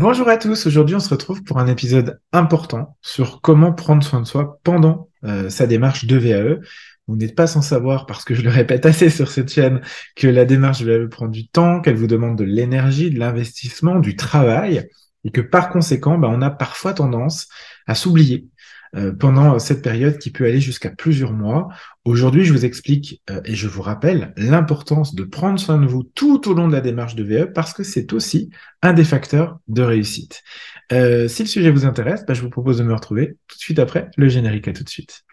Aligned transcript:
Bonjour 0.00 0.28
à 0.28 0.36
tous, 0.36 0.64
aujourd'hui 0.68 0.94
on 0.94 1.00
se 1.00 1.08
retrouve 1.08 1.42
pour 1.42 1.58
un 1.58 1.66
épisode 1.66 2.20
important 2.30 2.96
sur 3.02 3.40
comment 3.40 3.72
prendre 3.72 4.04
soin 4.04 4.20
de 4.20 4.26
soi 4.28 4.60
pendant 4.62 5.08
euh, 5.24 5.50
sa 5.50 5.66
démarche 5.66 6.04
de 6.04 6.16
VAE. 6.16 6.60
Vous 7.08 7.16
n'êtes 7.16 7.34
pas 7.34 7.48
sans 7.48 7.62
savoir, 7.62 8.06
parce 8.06 8.24
que 8.24 8.32
je 8.32 8.42
le 8.42 8.48
répète 8.48 8.86
assez 8.86 9.10
sur 9.10 9.28
cette 9.28 9.52
chaîne, 9.52 9.80
que 10.14 10.28
la 10.28 10.44
démarche 10.44 10.82
VAE 10.82 11.08
prend 11.08 11.26
du 11.26 11.48
temps, 11.48 11.80
qu'elle 11.80 11.96
vous 11.96 12.06
demande 12.06 12.38
de 12.38 12.44
l'énergie, 12.44 13.10
de 13.10 13.18
l'investissement, 13.18 13.98
du 13.98 14.14
travail, 14.14 14.88
et 15.24 15.32
que 15.32 15.40
par 15.40 15.68
conséquent, 15.68 16.16
bah, 16.16 16.28
on 16.30 16.42
a 16.42 16.50
parfois 16.50 16.94
tendance 16.94 17.48
à 17.88 17.96
s'oublier 17.96 18.46
euh, 18.96 19.12
pendant 19.12 19.58
cette 19.58 19.82
période 19.82 20.18
qui 20.18 20.30
peut 20.30 20.44
aller 20.44 20.60
jusqu'à 20.60 20.90
plusieurs 20.90 21.32
mois. 21.32 21.68
Aujourd'hui, 22.04 22.44
je 22.44 22.52
vous 22.52 22.64
explique 22.64 23.22
euh, 23.30 23.40
et 23.44 23.54
je 23.54 23.68
vous 23.68 23.82
rappelle 23.82 24.32
l'importance 24.36 25.14
de 25.14 25.24
prendre 25.24 25.58
soin 25.58 25.78
de 25.78 25.86
vous 25.86 26.02
tout 26.02 26.48
au 26.48 26.54
long 26.54 26.68
de 26.68 26.72
la 26.72 26.80
démarche 26.80 27.14
de 27.14 27.22
VE 27.22 27.52
parce 27.52 27.72
que 27.72 27.82
c'est 27.82 28.12
aussi 28.12 28.50
un 28.82 28.92
des 28.92 29.04
facteurs 29.04 29.58
de 29.68 29.82
réussite. 29.82 30.42
Euh, 30.92 31.28
si 31.28 31.42
le 31.42 31.48
sujet 31.48 31.70
vous 31.70 31.84
intéresse, 31.84 32.24
bah, 32.26 32.34
je 32.34 32.42
vous 32.42 32.50
propose 32.50 32.78
de 32.78 32.84
me 32.84 32.94
retrouver 32.94 33.36
tout 33.46 33.56
de 33.56 33.60
suite 33.60 33.78
après 33.78 34.10
le 34.16 34.28
générique. 34.28 34.68
À 34.68 34.72
tout 34.72 34.84
de 34.84 34.88
suite. 34.88 35.24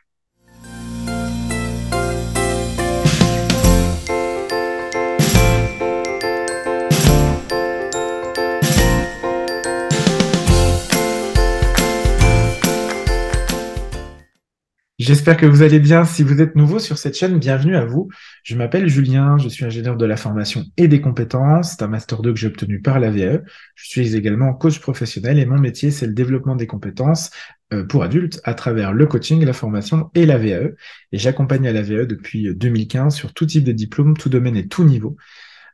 J'espère 14.98 15.36
que 15.36 15.46
vous 15.46 15.62
allez 15.62 15.80
bien. 15.80 16.06
Si 16.06 16.24
vous 16.24 16.42
êtes 16.42 16.56
nouveau 16.56 16.80
sur 16.80 16.98
cette 16.98 17.18
chaîne, 17.18 17.38
bienvenue 17.38 17.76
à 17.76 17.84
vous. 17.84 18.08
Je 18.44 18.56
m'appelle 18.56 18.88
Julien, 18.88 19.38
je 19.38 19.50
suis 19.50 19.66
ingénieur 19.66 19.98
de 19.98 20.06
la 20.06 20.16
formation 20.16 20.64
et 20.78 20.88
des 20.88 21.02
compétences. 21.02 21.72
C'est 21.72 21.84
un 21.84 21.88
master 21.88 22.22
2 22.22 22.32
que 22.32 22.40
j'ai 22.40 22.48
obtenu 22.48 22.82
par 22.82 23.02
la 23.02 23.12
VAE. 23.12 23.42
Je 23.76 23.90
suis 23.90 24.16
également 24.16 24.54
coach 24.54 24.80
professionnel 24.80 25.38
et 25.38 25.46
mon 25.46 25.60
métier, 25.60 25.92
c'est 25.92 26.08
le 26.08 26.14
développement 26.14 26.56
des 26.56 26.66
compétences 26.66 27.32
euh, 27.74 27.84
pour 27.84 28.04
adultes 28.04 28.40
à 28.46 28.54
travers 28.54 28.94
le 28.94 29.06
coaching, 29.06 29.44
la 29.44 29.52
formation 29.52 30.12
et 30.16 30.26
la 30.26 30.38
VAE. 30.38 30.72
Et 31.12 31.18
j'accompagne 31.18 31.68
à 31.68 31.74
la 31.74 31.82
VAE 31.82 32.06
depuis 32.06 32.56
2015 32.56 33.14
sur 33.14 33.34
tout 33.34 33.46
type 33.46 33.66
de 33.66 33.74
diplôme, 33.74 34.16
tout 34.16 34.30
domaine 34.30 34.56
et 34.56 34.70
tout 34.70 34.86
niveau. 34.86 35.18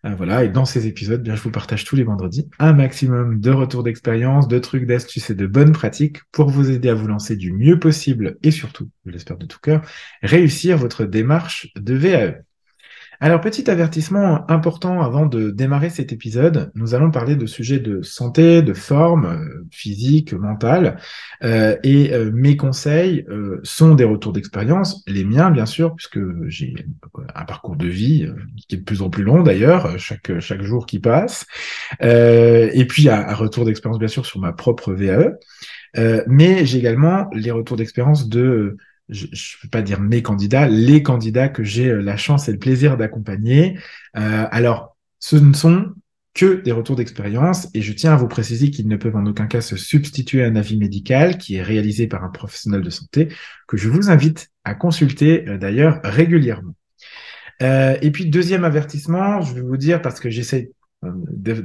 Euh, 0.05 0.15
voilà, 0.15 0.43
et 0.43 0.49
dans 0.49 0.65
ces 0.65 0.87
épisodes, 0.87 1.21
bien, 1.21 1.35
je 1.35 1.41
vous 1.43 1.51
partage 1.51 1.83
tous 1.83 1.95
les 1.95 2.03
vendredis 2.03 2.49
un 2.57 2.73
maximum 2.73 3.39
de 3.39 3.51
retours 3.51 3.83
d'expérience, 3.83 4.47
de 4.47 4.57
trucs, 4.57 4.87
d'astuces 4.87 5.29
et 5.29 5.35
de 5.35 5.45
bonnes 5.45 5.73
pratiques 5.73 6.23
pour 6.31 6.49
vous 6.49 6.71
aider 6.71 6.89
à 6.89 6.95
vous 6.95 7.07
lancer 7.07 7.35
du 7.35 7.53
mieux 7.53 7.79
possible 7.79 8.37
et 8.41 8.49
surtout, 8.49 8.89
je 9.05 9.11
l'espère 9.11 9.37
de 9.37 9.45
tout 9.45 9.59
cœur, 9.59 9.81
réussir 10.23 10.77
votre 10.77 11.05
démarche 11.05 11.71
de 11.75 11.93
VAE. 11.93 12.41
Alors, 13.23 13.39
petit 13.39 13.69
avertissement 13.69 14.49
important 14.49 15.03
avant 15.03 15.27
de 15.27 15.51
démarrer 15.51 15.91
cet 15.91 16.11
épisode, 16.11 16.71
nous 16.73 16.95
allons 16.95 17.11
parler 17.11 17.35
de 17.35 17.45
sujets 17.45 17.77
de 17.77 18.01
santé, 18.01 18.63
de 18.63 18.73
forme 18.73 19.25
euh, 19.25 19.67
physique, 19.69 20.33
mentale, 20.33 20.97
euh, 21.43 21.77
et 21.83 22.13
euh, 22.13 22.31
mes 22.33 22.57
conseils 22.57 23.23
sont 23.61 23.93
des 23.93 24.05
retours 24.05 24.33
d'expérience, 24.33 25.03
les 25.05 25.23
miens 25.23 25.51
bien 25.51 25.67
sûr, 25.67 25.93
puisque 25.95 26.19
j'ai 26.47 26.73
un 27.35 27.45
parcours 27.45 27.75
de 27.75 27.85
vie 27.85 28.27
qui 28.67 28.73
est 28.73 28.79
de 28.79 28.83
plus 28.83 29.03
en 29.03 29.11
plus 29.11 29.23
long 29.23 29.43
d'ailleurs, 29.43 29.99
chaque, 29.99 30.39
chaque 30.39 30.63
jour 30.63 30.87
qui 30.87 30.97
passe, 30.97 31.45
et 32.01 32.85
puis 32.89 33.07
un, 33.07 33.19
un 33.19 33.35
retour 33.35 33.65
d'expérience 33.65 33.99
bien 33.99 34.07
sûr 34.07 34.25
sur 34.25 34.39
ma 34.39 34.51
propre 34.51 34.93
VAE, 34.93 35.37
mais 36.25 36.65
j'ai 36.65 36.79
également 36.79 37.29
les 37.33 37.51
retours 37.51 37.77
d'expérience 37.77 38.29
de 38.29 38.77
je 39.11 39.25
ne 39.25 39.61
peux 39.61 39.67
pas 39.69 39.81
dire 39.81 39.99
mes 39.99 40.21
candidats, 40.21 40.67
les 40.67 41.03
candidats 41.03 41.49
que 41.49 41.63
j'ai 41.63 41.89
euh, 41.89 42.01
la 42.01 42.17
chance 42.17 42.47
et 42.47 42.51
le 42.51 42.57
plaisir 42.57 42.97
d'accompagner. 42.97 43.77
Euh, 44.17 44.45
alors, 44.49 44.95
ce 45.19 45.35
ne 45.35 45.53
sont 45.53 45.93
que 46.33 46.61
des 46.61 46.71
retours 46.71 46.95
d'expérience 46.95 47.67
et 47.73 47.81
je 47.81 47.91
tiens 47.91 48.13
à 48.13 48.15
vous 48.15 48.29
préciser 48.29 48.71
qu'ils 48.71 48.87
ne 48.87 48.95
peuvent 48.95 49.17
en 49.17 49.25
aucun 49.25 49.47
cas 49.47 49.59
se 49.59 49.75
substituer 49.75 50.43
à 50.43 50.47
un 50.47 50.55
avis 50.55 50.77
médical 50.77 51.37
qui 51.37 51.55
est 51.55 51.61
réalisé 51.61 52.07
par 52.07 52.23
un 52.23 52.29
professionnel 52.29 52.81
de 52.81 52.89
santé 52.89 53.27
que 53.67 53.75
je 53.75 53.89
vous 53.89 54.09
invite 54.09 54.49
à 54.63 54.73
consulter 54.73 55.47
euh, 55.49 55.57
d'ailleurs 55.57 55.99
régulièrement. 56.03 56.73
Et 57.59 58.09
puis 58.09 58.25
deuxième 58.25 58.63
avertissement, 58.63 59.41
je 59.41 59.53
vais 59.53 59.61
vous 59.61 59.77
dire 59.77 60.01
parce 60.01 60.19
que 60.19 60.31
j'essaie 60.31 60.71
de, 61.03 61.63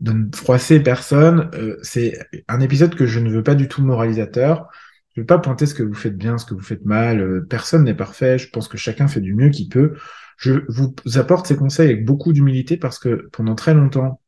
de, 0.00 0.12
ne 0.12 0.26
froisser 0.36 0.78
personne, 0.78 1.50
c'est 1.80 2.18
un 2.48 2.60
épisode 2.60 2.94
que 2.94 3.06
je 3.06 3.18
ne 3.18 3.30
veux 3.30 3.42
pas 3.42 3.54
du 3.54 3.66
tout 3.66 3.80
moralisateur. 3.80 4.68
Je 5.18 5.22
ne 5.22 5.24
vais 5.24 5.34
pas 5.34 5.38
pointer 5.40 5.66
ce 5.66 5.74
que 5.74 5.82
vous 5.82 5.94
faites 5.94 6.16
bien, 6.16 6.38
ce 6.38 6.46
que 6.46 6.54
vous 6.54 6.62
faites 6.62 6.84
mal. 6.84 7.20
Euh, 7.20 7.40
personne 7.40 7.82
n'est 7.82 7.94
parfait. 7.96 8.38
Je 8.38 8.48
pense 8.50 8.68
que 8.68 8.78
chacun 8.78 9.08
fait 9.08 9.20
du 9.20 9.34
mieux 9.34 9.50
qu'il 9.50 9.68
peut. 9.68 9.94
Je 10.36 10.60
vous 10.68 10.94
apporte 11.16 11.48
ces 11.48 11.56
conseils 11.56 11.90
avec 11.90 12.04
beaucoup 12.04 12.32
d'humilité 12.32 12.76
parce 12.76 13.00
que 13.00 13.28
pendant 13.32 13.56
très 13.56 13.74
longtemps, 13.74 14.20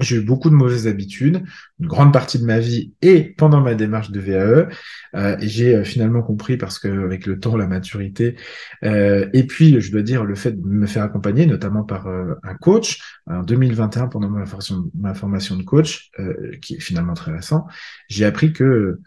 j'ai 0.00 0.16
eu 0.16 0.20
beaucoup 0.22 0.48
de 0.48 0.54
mauvaises 0.54 0.86
habitudes, 0.86 1.44
une 1.78 1.86
grande 1.86 2.10
partie 2.10 2.38
de 2.38 2.44
ma 2.46 2.58
vie 2.58 2.94
et 3.02 3.34
pendant 3.36 3.60
ma 3.60 3.74
démarche 3.74 4.10
de 4.10 4.18
VAE. 4.18 4.68
Euh, 5.14 5.36
j'ai 5.40 5.76
euh, 5.76 5.84
finalement 5.84 6.22
compris 6.22 6.56
parce 6.56 6.78
que 6.78 6.88
avec 6.88 7.26
le 7.26 7.38
temps, 7.38 7.58
la 7.58 7.66
maturité, 7.66 8.36
euh, 8.82 9.28
et 9.34 9.46
puis 9.46 9.78
je 9.78 9.92
dois 9.92 10.00
dire 10.00 10.24
le 10.24 10.36
fait 10.36 10.52
de 10.52 10.66
me 10.66 10.86
faire 10.86 11.02
accompagner, 11.02 11.44
notamment 11.44 11.84
par 11.84 12.06
euh, 12.06 12.34
un 12.44 12.54
coach, 12.54 12.98
en 13.26 13.42
2021 13.42 14.08
pendant 14.08 14.30
ma 14.30 14.46
formation, 14.46 14.90
ma 14.94 15.12
formation 15.12 15.56
de 15.56 15.62
coach, 15.64 16.10
qui 16.62 16.76
est 16.76 16.80
finalement 16.80 17.12
très 17.12 17.32
récent, 17.32 17.66
j'ai 18.08 18.24
appris 18.24 18.54
que 18.54 19.00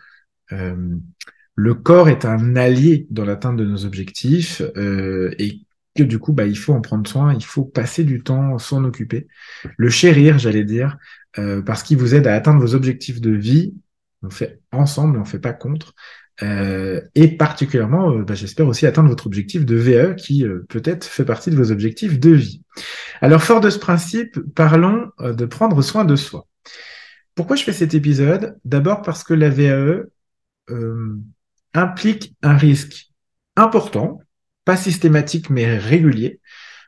le 0.49 1.73
corps 1.73 2.07
est 2.07 2.23
un 2.23 2.55
allié 2.55 3.07
dans 3.09 3.25
l'atteinte 3.25 3.57
de 3.57 3.65
nos 3.65 3.83
objectifs 3.83 4.61
euh, 4.77 5.33
et 5.39 5.61
que 5.97 6.03
du 6.03 6.19
coup, 6.19 6.31
bah, 6.31 6.45
il 6.45 6.57
faut 6.57 6.73
en 6.73 6.81
prendre 6.81 7.09
soin, 7.09 7.33
il 7.33 7.43
faut 7.43 7.65
passer 7.65 8.03
du 8.03 8.21
temps, 8.21 8.57
s'en 8.59 8.83
occuper, 8.83 9.27
le 9.75 9.89
chérir, 9.89 10.37
j'allais 10.37 10.63
dire, 10.63 10.97
euh, 11.39 11.61
parce 11.61 11.83
qu'il 11.83 11.97
vous 11.97 12.13
aide 12.15 12.27
à 12.27 12.35
atteindre 12.35 12.61
vos 12.61 12.75
objectifs 12.75 13.19
de 13.19 13.31
vie. 13.31 13.73
On 14.21 14.29
fait 14.29 14.61
ensemble, 14.71 15.17
on 15.17 15.25
fait 15.25 15.39
pas 15.39 15.53
contre. 15.53 15.93
Euh, 16.43 17.01
et 17.15 17.29
particulièrement, 17.29 18.11
euh, 18.11 18.23
bah, 18.23 18.35
j'espère 18.35 18.67
aussi 18.67 18.85
atteindre 18.85 19.09
votre 19.09 19.25
objectif 19.25 19.65
de 19.65 19.75
VE 19.75 20.13
qui 20.15 20.45
peut-être 20.69 21.05
fait 21.05 21.25
partie 21.25 21.49
de 21.49 21.55
vos 21.55 21.71
objectifs 21.71 22.19
de 22.19 22.31
vie. 22.31 22.61
Alors, 23.21 23.41
fort 23.41 23.61
de 23.61 23.71
ce 23.71 23.79
principe, 23.79 24.39
parlons 24.53 25.09
de 25.19 25.45
prendre 25.45 25.81
soin 25.81 26.05
de 26.05 26.15
soi. 26.15 26.47
Pourquoi 27.33 27.55
je 27.55 27.63
fais 27.63 27.73
cet 27.73 27.95
épisode? 27.95 28.57
D'abord 28.63 29.01
parce 29.01 29.23
que 29.23 29.33
la 29.33 29.49
VAE, 29.49 30.03
euh, 30.69 31.19
implique 31.73 32.35
un 32.41 32.57
risque 32.57 33.11
important, 33.55 34.19
pas 34.65 34.77
systématique 34.77 35.49
mais 35.49 35.77
régulier, 35.77 36.39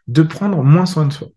de 0.08 0.24
prendre 0.24 0.64
moins 0.64 0.86
soin 0.86 1.06
de 1.06 1.14
soi. 1.14 1.30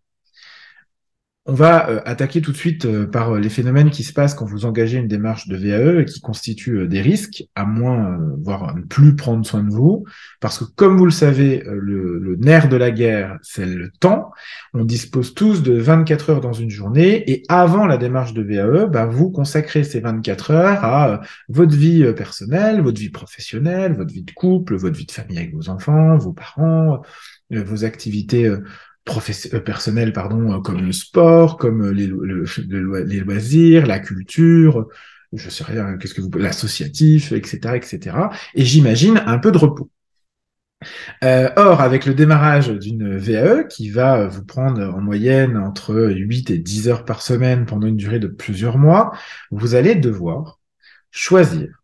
On 1.44 1.54
va 1.54 1.90
euh, 1.90 2.00
attaquer 2.04 2.40
tout 2.40 2.52
de 2.52 2.56
suite 2.56 2.84
euh, 2.84 3.04
par 3.04 3.32
euh, 3.32 3.40
les 3.40 3.48
phénomènes 3.48 3.90
qui 3.90 4.04
se 4.04 4.12
passent 4.12 4.34
quand 4.34 4.44
vous 4.44 4.64
engagez 4.64 4.98
une 4.98 5.08
démarche 5.08 5.48
de 5.48 5.56
VAE 5.56 6.02
et 6.02 6.04
qui 6.04 6.20
constituent 6.20 6.86
des 6.86 7.00
risques, 7.00 7.42
à 7.56 7.64
moins, 7.64 8.16
voire 8.40 8.76
ne 8.76 8.82
plus 8.82 9.16
prendre 9.16 9.44
soin 9.44 9.64
de 9.64 9.70
vous, 9.70 10.04
parce 10.40 10.60
que 10.60 10.64
comme 10.76 10.96
vous 10.96 11.04
le 11.04 11.10
savez, 11.10 11.64
le, 11.66 12.36
nerf 12.38 12.68
de 12.68 12.76
la 12.76 12.92
guerre, 12.92 13.38
c'est 13.42 13.66
le 13.66 13.90
temps. 13.90 14.30
On 14.72 14.84
dispose 14.84 15.34
tous 15.34 15.64
de 15.64 15.72
24 15.72 16.30
heures 16.30 16.40
dans 16.40 16.52
une 16.52 16.70
journée, 16.70 17.28
et 17.28 17.42
avant 17.48 17.86
la 17.86 17.96
démarche 17.96 18.34
de 18.34 18.42
VAE, 18.42 18.86
bah, 18.86 19.06
vous 19.06 19.30
consacrez 19.30 19.82
ces 19.82 19.98
24 19.98 20.52
heures 20.52 20.84
à 20.84 21.22
votre 21.48 21.74
vie 21.74 22.04
personnelle, 22.14 22.82
votre 22.82 23.00
vie 23.00 23.10
professionnelle, 23.10 23.94
votre 23.94 24.12
vie 24.12 24.22
de 24.22 24.30
couple, 24.30 24.76
votre 24.76 24.96
vie 24.96 25.06
de 25.06 25.12
famille 25.12 25.38
avec 25.38 25.54
vos 25.54 25.68
enfants, 25.68 26.16
vos 26.18 26.32
parents, 26.32 27.02
vos 27.50 27.84
activités 27.84 28.48
euh, 29.08 29.60
personnel 29.60 30.12
pardon, 30.12 30.52
euh, 30.52 30.60
comme 30.60 30.84
le 30.84 30.92
sport, 30.92 31.56
comme 31.56 31.86
euh, 31.86 31.92
les, 31.92 32.06
les 32.06 33.20
loisirs, 33.20 33.86
la 33.86 33.98
culture, 33.98 34.88
je 35.32 35.50
sais 35.50 35.64
rien, 35.64 35.96
qu'est-ce 35.96 36.14
que 36.14 36.20
vous, 36.20 36.30
l'associatif, 36.34 37.32
etc., 37.32 37.76
etc. 37.76 38.16
Et 38.54 38.64
j'imagine 38.64 39.22
un 39.26 39.38
peu 39.38 39.50
de 39.50 39.58
repos. 39.58 39.90
Or, 41.22 41.80
avec 41.80 42.06
le 42.06 42.14
démarrage 42.14 42.68
d'une 42.68 43.16
VAE 43.16 43.64
qui 43.64 43.90
va 43.90 44.26
vous 44.26 44.44
prendre 44.44 44.82
en 44.82 45.00
moyenne 45.00 45.56
entre 45.56 45.94
8 45.94 46.50
et 46.50 46.58
10 46.58 46.88
heures 46.88 47.04
par 47.04 47.22
semaine 47.22 47.66
pendant 47.66 47.86
une 47.86 47.96
durée 47.96 48.18
de 48.18 48.26
plusieurs 48.26 48.78
mois, 48.78 49.12
vous 49.52 49.76
allez 49.76 49.94
devoir 49.94 50.58
choisir 51.12 51.81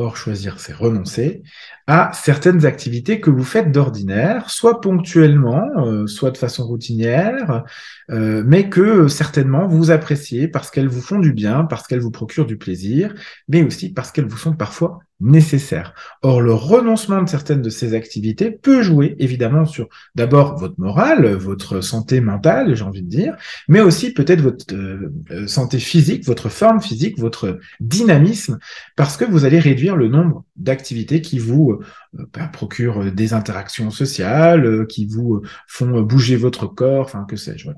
Or, 0.00 0.16
choisir, 0.16 0.60
c'est 0.60 0.72
renoncer 0.72 1.42
à 1.88 2.12
certaines 2.14 2.64
activités 2.64 3.20
que 3.20 3.30
vous 3.30 3.42
faites 3.42 3.72
d'ordinaire, 3.72 4.48
soit 4.48 4.80
ponctuellement, 4.80 5.66
euh, 5.78 6.06
soit 6.06 6.30
de 6.30 6.36
façon 6.36 6.64
routinière, 6.68 7.64
euh, 8.12 8.44
mais 8.46 8.68
que 8.68 9.08
certainement 9.08 9.66
vous 9.66 9.90
appréciez 9.90 10.46
parce 10.46 10.70
qu'elles 10.70 10.86
vous 10.86 11.00
font 11.02 11.18
du 11.18 11.32
bien, 11.32 11.64
parce 11.64 11.88
qu'elles 11.88 11.98
vous 11.98 12.12
procurent 12.12 12.46
du 12.46 12.56
plaisir, 12.56 13.12
mais 13.48 13.64
aussi 13.64 13.92
parce 13.92 14.12
qu'elles 14.12 14.28
vous 14.28 14.36
sont 14.36 14.54
parfois 14.54 15.00
nécessaire. 15.20 15.94
Or, 16.22 16.40
le 16.40 16.52
renoncement 16.52 17.22
de 17.22 17.28
certaines 17.28 17.62
de 17.62 17.70
ces 17.70 17.94
activités 17.94 18.50
peut 18.50 18.82
jouer 18.82 19.16
évidemment 19.18 19.66
sur 19.66 19.88
d'abord 20.14 20.56
votre 20.58 20.78
morale, 20.78 21.34
votre 21.34 21.80
santé 21.80 22.20
mentale, 22.20 22.74
j'ai 22.74 22.84
envie 22.84 23.02
de 23.02 23.08
dire, 23.08 23.36
mais 23.68 23.80
aussi 23.80 24.12
peut-être 24.12 24.40
votre 24.40 24.74
euh, 24.74 25.12
euh, 25.30 25.46
santé 25.46 25.78
physique, 25.78 26.24
votre 26.24 26.48
forme 26.48 26.80
physique, 26.80 27.18
votre 27.18 27.58
dynamisme, 27.80 28.58
parce 28.96 29.16
que 29.16 29.24
vous 29.24 29.44
allez 29.44 29.58
réduire 29.58 29.96
le 29.96 30.08
nombre 30.08 30.44
d'activités 30.56 31.20
qui 31.20 31.38
vous 31.38 31.72
euh, 32.18 32.26
bah, 32.32 32.48
procurent 32.52 33.10
des 33.10 33.32
interactions 33.32 33.90
sociales, 33.90 34.86
qui 34.88 35.06
vous 35.06 35.42
font 35.66 36.02
bouger 36.02 36.36
votre 36.36 36.66
corps, 36.66 37.04
enfin 37.04 37.24
que 37.28 37.36
sais-je. 37.36 37.68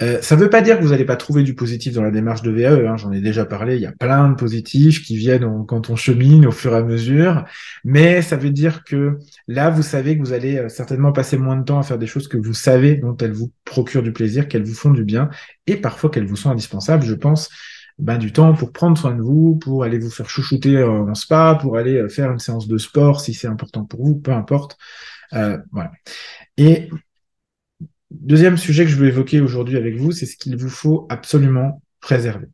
Euh, 0.00 0.22
ça 0.22 0.36
ne 0.36 0.40
veut 0.40 0.50
pas 0.50 0.60
dire 0.60 0.78
que 0.78 0.84
vous 0.84 0.90
n'allez 0.90 1.04
pas 1.04 1.16
trouver 1.16 1.42
du 1.42 1.54
positif 1.54 1.92
dans 1.92 2.02
la 2.02 2.10
démarche 2.10 2.42
de 2.42 2.50
VAE. 2.50 2.86
Hein, 2.86 2.96
J'en 2.96 3.12
ai 3.12 3.20
déjà 3.20 3.44
parlé. 3.44 3.76
Il 3.76 3.82
y 3.82 3.86
a 3.86 3.92
plein 3.92 4.28
de 4.28 4.34
positifs 4.34 5.02
qui 5.02 5.16
viennent 5.16 5.66
quand 5.66 5.90
on 5.90 5.96
chemine 5.96 6.46
au 6.46 6.52
fur 6.52 6.72
et 6.74 6.76
à 6.76 6.82
mesure. 6.82 7.44
Mais 7.84 8.22
ça 8.22 8.36
veut 8.36 8.50
dire 8.50 8.84
que 8.84 9.18
là, 9.48 9.70
vous 9.70 9.82
savez 9.82 10.16
que 10.16 10.22
vous 10.22 10.32
allez 10.32 10.56
euh, 10.58 10.68
certainement 10.68 11.12
passer 11.12 11.36
moins 11.36 11.56
de 11.56 11.64
temps 11.64 11.78
à 11.78 11.82
faire 11.82 11.98
des 11.98 12.06
choses 12.06 12.28
que 12.28 12.36
vous 12.36 12.54
savez 12.54 12.94
dont 12.96 13.16
elles 13.16 13.32
vous 13.32 13.52
procurent 13.64 14.02
du 14.02 14.12
plaisir, 14.12 14.46
qu'elles 14.46 14.64
vous 14.64 14.74
font 14.74 14.90
du 14.90 15.04
bien 15.04 15.30
et 15.66 15.76
parfois 15.76 16.10
qu'elles 16.10 16.26
vous 16.26 16.36
sont 16.36 16.50
indispensables. 16.50 17.04
Je 17.04 17.14
pense 17.14 17.50
ben, 17.98 18.18
du 18.18 18.32
temps 18.32 18.54
pour 18.54 18.72
prendre 18.72 18.96
soin 18.96 19.14
de 19.14 19.22
vous, 19.22 19.56
pour 19.56 19.82
aller 19.82 19.98
vous 19.98 20.10
faire 20.10 20.30
chouchouter 20.30 20.80
en 20.82 21.14
spa, 21.14 21.58
pour 21.60 21.76
aller 21.76 21.96
euh, 21.96 22.08
faire 22.08 22.30
une 22.30 22.38
séance 22.38 22.68
de 22.68 22.78
sport 22.78 23.20
si 23.20 23.34
c'est 23.34 23.48
important 23.48 23.84
pour 23.84 24.04
vous, 24.04 24.14
peu 24.14 24.30
importe. 24.30 24.78
Euh, 25.32 25.58
voilà. 25.72 25.90
Et 26.56 26.88
Deuxième 28.10 28.56
sujet 28.56 28.84
que 28.84 28.90
je 28.90 28.96
veux 28.96 29.08
évoquer 29.08 29.40
aujourd'hui 29.40 29.76
avec 29.76 29.96
vous, 29.96 30.12
c'est 30.12 30.26
ce 30.26 30.36
qu'il 30.36 30.56
vous 30.56 30.70
faut 30.70 31.06
absolument 31.10 31.82
préserver. 32.00 32.46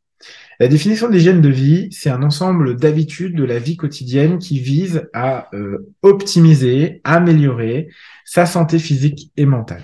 La 0.59 0.69
définition 0.69 1.09
de 1.09 1.13
l'hygiène 1.13 1.41
de 1.41 1.49
vie, 1.49 1.89
c'est 1.93 2.11
un 2.11 2.23
ensemble 2.23 2.77
d'habitudes 2.77 3.37
de 3.37 3.45
la 3.45 3.59
vie 3.59 3.77
quotidienne 3.77 4.39
qui 4.39 4.59
vise 4.61 5.09
à 5.13 5.49
euh, 5.55 5.93
optimiser, 6.03 7.01
améliorer 7.05 7.89
sa 8.25 8.47
santé 8.47 8.79
physique 8.79 9.33
et 9.37 9.47
mentale. 9.47 9.83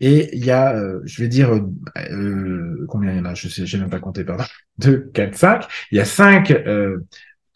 Et 0.00 0.34
il 0.34 0.44
y 0.44 0.50
a, 0.50 0.74
euh, 0.74 1.00
je 1.04 1.22
vais 1.22 1.28
dire, 1.28 1.52
euh, 1.52 2.86
combien 2.88 3.12
il 3.12 3.18
y 3.18 3.20
en 3.20 3.26
a? 3.26 3.34
Je 3.34 3.48
sais, 3.48 3.66
j'ai 3.66 3.78
même 3.78 3.90
pas 3.90 4.00
compté, 4.00 4.24
pardon. 4.24 4.44
2, 4.78 5.10
4, 5.12 5.36
5. 5.36 5.64
Il 5.92 5.98
y 5.98 6.00
a 6.00 6.06
cinq 6.06 6.52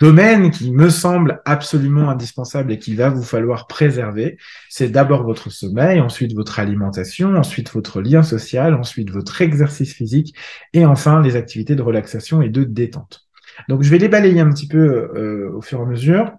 domaine 0.01 0.51
qui 0.51 0.73
me 0.73 0.91
semble 0.91 1.41
absolument 1.45 2.11
indispensable 2.11 2.73
et 2.73 2.79
qu'il 2.79 2.97
va 2.97 3.11
vous 3.11 3.23
falloir 3.23 3.67
préserver, 3.67 4.39
c'est 4.69 4.89
d'abord 4.89 5.23
votre 5.23 5.51
sommeil, 5.51 6.01
ensuite 6.01 6.35
votre 6.35 6.59
alimentation, 6.59 7.37
ensuite 7.37 7.73
votre 7.73 8.01
lien 8.01 8.23
social, 8.23 8.75
ensuite 8.75 9.11
votre 9.11 9.41
exercice 9.41 9.95
physique 9.95 10.35
et 10.73 10.85
enfin 10.85 11.23
les 11.23 11.37
activités 11.37 11.77
de 11.77 11.83
relaxation 11.83 12.43
et 12.43 12.49
de 12.49 12.65
détente. 12.65 13.29
Donc 13.69 13.83
je 13.83 13.91
vais 13.91 13.99
les 13.99 14.09
balayer 14.09 14.41
un 14.41 14.51
petit 14.51 14.67
peu 14.67 14.79
euh, 14.79 15.51
au 15.55 15.63
fur 15.63 15.79
et 15.79 15.83
à 15.83 15.87
mesure 15.87 16.33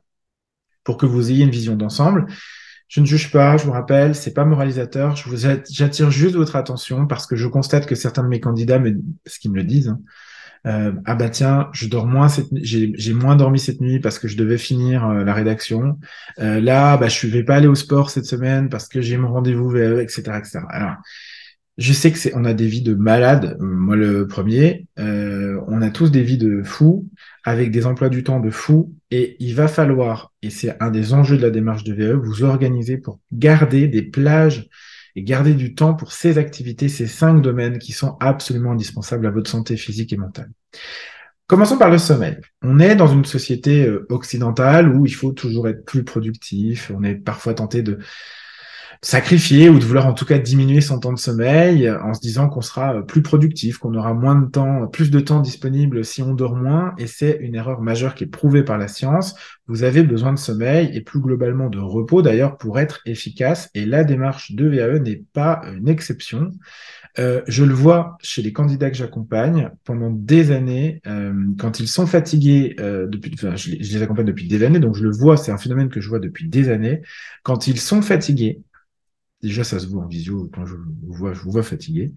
pour 0.84 0.98
que 0.98 1.06
vous 1.06 1.32
ayez 1.32 1.46
une 1.46 1.52
vision 1.52 1.76
d'ensemble. 1.76 2.28
Je 2.88 3.02
ne 3.02 3.06
juge 3.06 3.32
pas, 3.32 3.58
je 3.58 3.66
vous 3.66 3.72
rappelle, 3.72 4.14
c'est 4.14 4.34
pas 4.34 4.46
moralisateur. 4.46 5.16
Je 5.16 5.28
vous 5.28 5.38
j'attire 5.38 6.12
juste 6.12 6.36
votre 6.36 6.56
attention 6.56 7.08
parce 7.08 7.26
que 7.26 7.36
je 7.36 7.48
constate 7.48 7.88
que 7.88 7.96
certains 7.96 8.24
de 8.24 8.28
mes 8.28 8.40
candidats, 8.40 8.78
me, 8.78 9.02
ce 9.26 9.40
qu'ils 9.40 9.52
me 9.52 9.58
le 9.58 9.64
disent, 9.64 9.90
hein, 9.90 10.00
euh, 10.66 10.92
ah 11.06 11.16
bah 11.16 11.30
tiens, 11.30 11.70
je 11.74 11.88
dors 11.88 12.08
moins 12.08 12.28
cette 12.28 12.48
j'ai 12.62 13.14
moins 13.14 13.36
dormi 13.36 13.60
cette 13.60 13.82
nuit 13.82 14.00
parce 14.00 14.18
que 14.18 14.28
je 14.28 14.36
devais 14.38 14.58
finir 14.58 15.08
euh, 15.08 15.24
la 15.24 15.34
rédaction. 15.34 16.00
Euh, 16.40 16.60
là, 16.60 16.98
bah 16.98 17.08
je 17.08 17.28
vais 17.28 17.44
pas 17.44 17.56
aller 17.56 17.68
au 17.68 17.76
sport 17.76 18.10
cette 18.10 18.26
semaine 18.26 18.70
parce 18.70 18.88
que 18.88 19.02
j'ai 19.02 19.18
mon 19.18 19.32
rendez-vous 19.32 19.70
VE, 19.70 20.02
etc., 20.02 20.24
etc. 20.38 20.60
Alors, 20.70 20.96
je 21.78 21.94
sais 21.94 22.12
que 22.12 22.18
c'est, 22.18 22.34
on 22.36 22.46
a 22.46 22.54
des 22.54 22.68
vies 22.68 22.82
de 22.82 22.96
malades, 22.96 23.58
moi 23.60 23.96
le 23.96 24.28
premier. 24.28 24.88
on 24.98 25.82
a 25.82 25.90
tous 25.92 26.10
des 26.10 26.24
vies 26.24 26.38
de 26.38 26.64
fous 26.64 27.08
avec 27.44 27.70
des 27.72 27.86
emplois 27.86 28.10
du 28.10 28.24
temps 28.24 28.40
de 28.40 28.50
fous 28.50 28.96
et 29.12 29.36
il 29.40 29.56
va 29.56 29.68
falloir, 29.68 30.34
et 30.42 30.50
c'est 30.50 30.82
un 30.82 30.90
des 30.90 31.14
enjeux 31.14 31.38
de 31.38 31.42
la 31.42 31.50
démarche 31.50 31.84
de 31.84 31.94
VE, 31.94 32.14
vous 32.14 32.44
organiser 32.44 32.98
pour 32.98 33.20
garder 33.34 33.88
des 33.88 34.04
plages 34.04 34.70
et 35.16 35.24
garder 35.24 35.54
du 35.54 35.76
temps 35.76 35.94
pour 35.94 36.12
ces 36.12 36.38
activités, 36.38 36.90
ces 36.90 37.08
cinq 37.08 37.42
domaines 37.42 37.80
qui 37.80 37.92
sont 37.94 38.18
absolument 38.20 38.72
indispensables 38.72 39.26
à 39.26 39.32
votre 39.32 39.50
santé 39.50 39.78
physique 39.78 40.12
et 40.14 40.18
mentale. 40.18 40.52
Commençons 41.48 41.78
par 41.78 41.92
le 41.92 42.00
sommeil. 42.00 42.38
On 42.64 42.80
est 42.80 42.96
dans 42.96 43.08
une 43.08 43.24
société 43.24 43.86
euh, 43.86 44.08
occidentale 44.10 44.90
où 44.90 45.06
il 45.06 45.14
faut 45.14 45.32
toujours 45.32 45.68
être 45.68 45.86
plus 45.86 46.04
productif. 46.04 46.92
On 46.96 47.04
est 47.04 47.16
parfois 47.16 47.54
tenté 47.54 47.84
de 47.84 48.00
sacrifier 49.06 49.70
ou 49.70 49.78
de 49.78 49.86
vouloir 49.86 50.08
en 50.08 50.14
tout 50.14 50.26
cas 50.26 50.40
diminuer 50.40 50.82
son 50.82 51.00
temps 51.00 51.14
de 51.14 51.20
sommeil 51.20 51.88
en 51.92 52.16
se 52.16 52.20
disant 52.20 52.50
qu'on 52.50 52.62
sera 52.62 53.04
plus 53.04 53.22
productif, 53.22 53.78
qu'on 53.78 53.94
aura 53.94 54.16
moins 54.16 54.34
de 54.34 54.50
temps, 54.50 54.88
plus 54.88 55.12
de 55.12 55.20
temps 55.20 55.42
disponible 55.42 56.04
si 56.04 56.24
on 56.24 56.34
dort 56.34 56.56
moins. 56.56 56.96
Et 56.98 57.06
c'est 57.06 57.38
une 57.40 57.54
erreur 57.54 57.82
majeure 57.82 58.16
qui 58.16 58.24
est 58.24 58.28
prouvée 58.28 58.64
par 58.64 58.80
la 58.80 58.88
science. 58.88 59.36
Vous 59.68 59.84
avez 59.84 60.02
besoin 60.02 60.34
de 60.34 60.40
sommeil 60.40 60.90
et 60.92 61.02
plus 61.02 61.20
globalement 61.20 61.70
de 61.70 61.78
repos 61.78 62.24
d'ailleurs 62.24 62.58
pour 62.58 62.80
être 62.80 63.02
efficace. 63.06 63.70
Et 63.76 63.86
la 63.86 64.04
démarche 64.04 64.54
de 64.54 64.68
VAE 64.68 64.98
n'est 64.98 65.24
pas 65.34 65.62
une 65.78 65.88
exception. 65.88 66.52
Euh, 67.18 67.42
je 67.48 67.64
le 67.64 67.74
vois 67.74 68.18
chez 68.22 68.42
les 68.42 68.52
candidats 68.52 68.90
que 68.90 68.98
j'accompagne 68.98 69.70
pendant 69.86 70.10
des 70.10 70.52
années, 70.52 71.02
euh, 71.08 71.34
quand 71.58 71.80
ils 71.80 71.88
sont 71.88 72.08
fatigués, 72.08 72.76
euh, 72.80 73.08
depuis, 73.08 73.32
enfin, 73.36 73.56
je 73.56 73.72
les 73.72 74.02
accompagne 74.02 74.26
depuis 74.26 74.48
des 74.48 74.64
années, 74.64 74.80
donc 74.80 74.96
je 74.96 75.04
le 75.04 75.12
vois, 75.12 75.38
c'est 75.38 75.52
un 75.52 75.58
phénomène 75.58 75.90
que 75.90 76.02
je 76.02 76.10
vois 76.10 76.20
depuis 76.20 76.50
des 76.50 76.70
années. 76.70 77.02
Quand 77.44 77.68
ils 77.68 77.80
sont 77.80 78.02
fatigués, 78.02 78.60
Déjà, 79.46 79.64
ça 79.64 79.78
se 79.78 79.86
voit 79.86 80.04
en 80.04 80.08
visio 80.08 80.50
quand 80.52 80.66
je 80.66 80.74
vous 80.74 81.14
vois, 81.14 81.34
je 81.34 81.42
vous 81.42 81.52
vois 81.52 81.62
fatigué. 81.62 82.16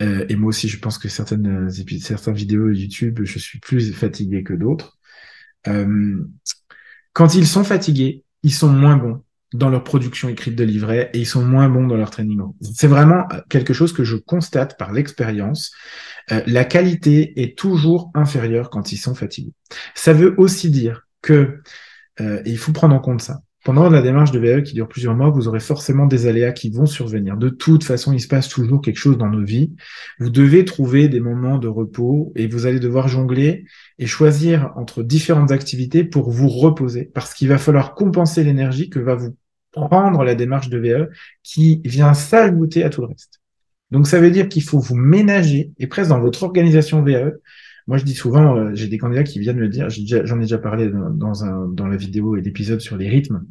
Euh, 0.00 0.24
et 0.30 0.36
moi 0.36 0.48
aussi, 0.48 0.68
je 0.68 0.78
pense 0.78 0.96
que 0.96 1.06
certaines, 1.06 1.68
certaines 2.00 2.34
vidéos 2.34 2.70
YouTube, 2.70 3.20
je 3.24 3.38
suis 3.38 3.60
plus 3.60 3.92
fatigué 3.92 4.42
que 4.42 4.54
d'autres. 4.54 4.96
Euh, 5.68 6.24
quand 7.12 7.34
ils 7.34 7.46
sont 7.46 7.62
fatigués, 7.62 8.24
ils 8.42 8.54
sont 8.54 8.70
moins 8.70 8.96
bons 8.96 9.22
dans 9.52 9.68
leur 9.68 9.84
production 9.84 10.30
écrite 10.30 10.56
de 10.56 10.64
livret 10.64 11.10
et 11.12 11.18
ils 11.18 11.26
sont 11.26 11.44
moins 11.44 11.68
bons 11.68 11.86
dans 11.86 11.96
leur 11.96 12.08
training. 12.08 12.40
C'est 12.62 12.86
vraiment 12.86 13.28
quelque 13.50 13.74
chose 13.74 13.92
que 13.92 14.02
je 14.02 14.16
constate 14.16 14.78
par 14.78 14.92
l'expérience. 14.92 15.72
Euh, 16.32 16.40
la 16.46 16.64
qualité 16.64 17.42
est 17.42 17.58
toujours 17.58 18.10
inférieure 18.14 18.70
quand 18.70 18.92
ils 18.92 18.96
sont 18.96 19.14
fatigués. 19.14 19.52
Ça 19.94 20.14
veut 20.14 20.34
aussi 20.38 20.70
dire 20.70 21.06
que, 21.20 21.60
et 22.18 22.40
il 22.46 22.56
faut 22.56 22.72
prendre 22.72 22.94
en 22.94 23.00
compte 23.00 23.20
ça, 23.20 23.42
pendant 23.66 23.90
la 23.90 24.00
démarche 24.00 24.30
de 24.30 24.38
VE 24.38 24.62
qui 24.62 24.74
dure 24.74 24.86
plusieurs 24.86 25.16
mois, 25.16 25.28
vous 25.28 25.48
aurez 25.48 25.58
forcément 25.58 26.06
des 26.06 26.28
aléas 26.28 26.52
qui 26.52 26.70
vont 26.70 26.86
survenir. 26.86 27.36
De 27.36 27.48
toute 27.48 27.82
façon, 27.82 28.12
il 28.12 28.20
se 28.20 28.28
passe 28.28 28.48
toujours 28.48 28.80
quelque 28.80 28.96
chose 28.96 29.18
dans 29.18 29.28
nos 29.28 29.44
vies. 29.44 29.74
Vous 30.20 30.30
devez 30.30 30.64
trouver 30.64 31.08
des 31.08 31.18
moments 31.18 31.58
de 31.58 31.66
repos 31.66 32.32
et 32.36 32.46
vous 32.46 32.66
allez 32.66 32.78
devoir 32.78 33.08
jongler 33.08 33.64
et 33.98 34.06
choisir 34.06 34.72
entre 34.76 35.02
différentes 35.02 35.50
activités 35.50 36.04
pour 36.04 36.30
vous 36.30 36.46
reposer 36.46 37.10
parce 37.12 37.34
qu'il 37.34 37.48
va 37.48 37.58
falloir 37.58 37.96
compenser 37.96 38.44
l'énergie 38.44 38.88
que 38.88 39.00
va 39.00 39.16
vous 39.16 39.34
prendre 39.72 40.22
la 40.22 40.36
démarche 40.36 40.68
de 40.68 40.78
VE 40.78 41.08
qui 41.42 41.80
vient 41.84 42.14
s'ajouter 42.14 42.84
à 42.84 42.88
tout 42.88 43.00
le 43.00 43.08
reste. 43.08 43.40
Donc 43.90 44.06
ça 44.06 44.20
veut 44.20 44.30
dire 44.30 44.48
qu'il 44.48 44.62
faut 44.62 44.78
vous 44.78 44.94
ménager 44.94 45.72
et 45.80 45.88
presque 45.88 46.10
dans 46.10 46.20
votre 46.20 46.44
organisation 46.44 47.02
VE, 47.02 47.40
moi, 47.86 47.98
je 47.98 48.04
dis 48.04 48.14
souvent, 48.14 48.56
euh, 48.56 48.74
j'ai 48.74 48.88
des 48.88 48.98
candidats 48.98 49.22
qui 49.22 49.38
viennent 49.38 49.58
me 49.58 49.68
dire, 49.68 49.88
j'en 49.90 50.38
ai, 50.38 50.42
déjà 50.42 50.58
parlé 50.58 50.90
dans, 50.90 51.44
un, 51.44 51.68
dans 51.68 51.86
la 51.86 51.96
vidéo 51.96 52.36
et 52.36 52.40
l'épisode 52.40 52.80
sur 52.80 52.96
les 52.96 53.08
rythmes. 53.08 53.44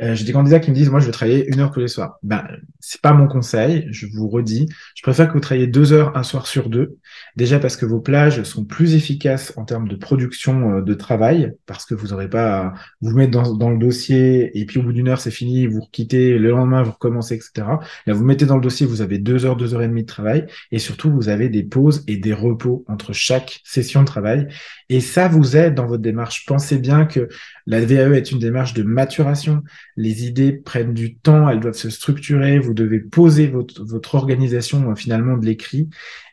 Euh, 0.00 0.14
j'ai 0.14 0.24
des 0.24 0.32
candidats 0.32 0.60
qui 0.60 0.70
me 0.70 0.74
disent, 0.74 0.90
moi, 0.90 1.00
je 1.00 1.06
veux 1.06 1.12
travailler 1.12 1.46
une 1.48 1.60
heure 1.60 1.70
tous 1.70 1.80
les 1.80 1.88
soirs. 1.88 2.18
Ben, 2.22 2.46
c'est 2.80 3.00
pas 3.00 3.12
mon 3.12 3.28
conseil. 3.28 3.86
Je 3.90 4.06
vous 4.06 4.28
redis, 4.28 4.68
je 4.94 5.02
préfère 5.02 5.28
que 5.28 5.34
vous 5.34 5.40
travaillez 5.40 5.66
deux 5.66 5.92
heures 5.92 6.16
un 6.16 6.22
soir 6.22 6.46
sur 6.46 6.68
deux. 6.68 6.96
Déjà 7.36 7.58
parce 7.58 7.76
que 7.76 7.86
vos 7.86 8.00
plages 8.00 8.42
sont 8.42 8.64
plus 8.64 8.94
efficaces 8.94 9.52
en 9.56 9.64
termes 9.64 9.88
de 9.88 9.96
production 9.96 10.78
euh, 10.78 10.82
de 10.82 10.94
travail, 10.94 11.52
parce 11.66 11.86
que 11.86 11.94
vous 11.94 12.08
n'aurez 12.08 12.28
pas 12.28 12.58
à 12.58 12.74
vous 13.00 13.14
mettre 13.16 13.30
dans, 13.30 13.54
dans, 13.54 13.70
le 13.70 13.78
dossier 13.78 14.58
et 14.58 14.66
puis 14.66 14.78
au 14.78 14.82
bout 14.82 14.92
d'une 14.92 15.08
heure, 15.08 15.20
c'est 15.20 15.30
fini, 15.30 15.66
vous 15.66 15.80
quittez, 15.92 16.38
le 16.38 16.50
lendemain, 16.50 16.82
vous 16.82 16.92
recommencez, 16.92 17.34
etc. 17.34 17.66
Là, 18.06 18.14
vous 18.14 18.24
mettez 18.24 18.46
dans 18.46 18.56
le 18.56 18.62
dossier, 18.62 18.86
vous 18.86 19.00
avez 19.00 19.18
deux 19.18 19.46
heures, 19.46 19.56
deux 19.56 19.74
heures 19.74 19.82
et 19.82 19.88
demie 19.88 20.02
de 20.02 20.06
travail 20.06 20.46
et 20.70 20.78
surtout, 20.78 21.10
vous 21.10 21.28
avez 21.28 21.48
des 21.48 21.62
pauses 21.62 22.04
et 22.06 22.16
des 22.16 22.32
repos 22.32 22.84
entre 22.88 23.12
chaque 23.12 23.60
session 23.64 24.00
de 24.00 24.06
travail. 24.06 24.48
Et 24.88 25.00
ça 25.00 25.28
vous 25.28 25.56
aide 25.56 25.74
dans 25.74 25.86
votre 25.86 26.02
démarche. 26.02 26.44
Pensez 26.46 26.78
bien 26.78 27.06
que 27.06 27.28
la 27.66 27.84
VAE 27.84 28.16
est 28.16 28.32
une 28.32 28.38
démarche 28.38 28.74
de 28.74 28.82
maturation. 28.82 29.62
Les 29.96 30.26
idées 30.26 30.52
prennent 30.52 30.94
du 30.94 31.16
temps, 31.16 31.48
elles 31.48 31.60
doivent 31.60 31.74
se 31.74 31.90
structurer. 31.90 32.58
Vous 32.58 32.74
devez 32.74 33.00
poser 33.00 33.46
votre, 33.46 33.84
votre 33.84 34.14
organisation 34.14 34.90
euh, 34.90 34.94
finalement 34.94 35.36
de 35.36 35.46
l'écrit. 35.46 35.88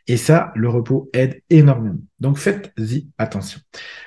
Et 0.06 0.16
ça, 0.16 0.52
le 0.56 0.68
repos 0.68 1.08
aide 1.12 1.42
énormément. 1.50 2.00
Donc 2.18 2.38
faites-y 2.38 3.08
attention. 3.18 3.60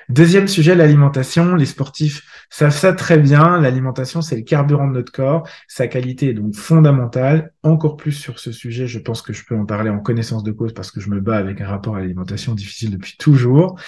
Deuxième 0.08 0.48
sujet, 0.48 0.74
l'alimentation. 0.74 1.54
Les 1.54 1.66
sportifs 1.66 2.22
savent 2.50 2.76
ça 2.76 2.92
très 2.92 3.18
bien. 3.18 3.60
L'alimentation, 3.60 4.22
c'est 4.22 4.36
le 4.36 4.42
carburant 4.42 4.86
de 4.86 4.92
notre 4.92 5.12
corps. 5.12 5.48
Sa 5.66 5.88
qualité 5.88 6.30
est 6.30 6.34
donc 6.34 6.54
fondamentale. 6.54 7.52
Encore 7.62 7.96
plus 7.96 8.12
sur 8.12 8.38
ce 8.38 8.52
sujet, 8.52 8.86
je 8.86 8.98
pense 8.98 9.22
que 9.22 9.32
je 9.32 9.44
peux 9.44 9.56
en 9.56 9.66
parler 9.66 9.90
en 9.90 9.98
connaissance 9.98 10.44
de 10.44 10.52
cause 10.52 10.74
parce 10.74 10.90
que 10.90 11.00
je 11.00 11.10
me 11.10 11.20
bats 11.20 11.36
avec 11.36 11.60
un 11.60 11.66
rapport 11.66 11.96
à 11.96 12.00
l'alimentation 12.00 12.54
difficile 12.54 12.90
depuis 12.90 13.16
toujours. 13.18 13.78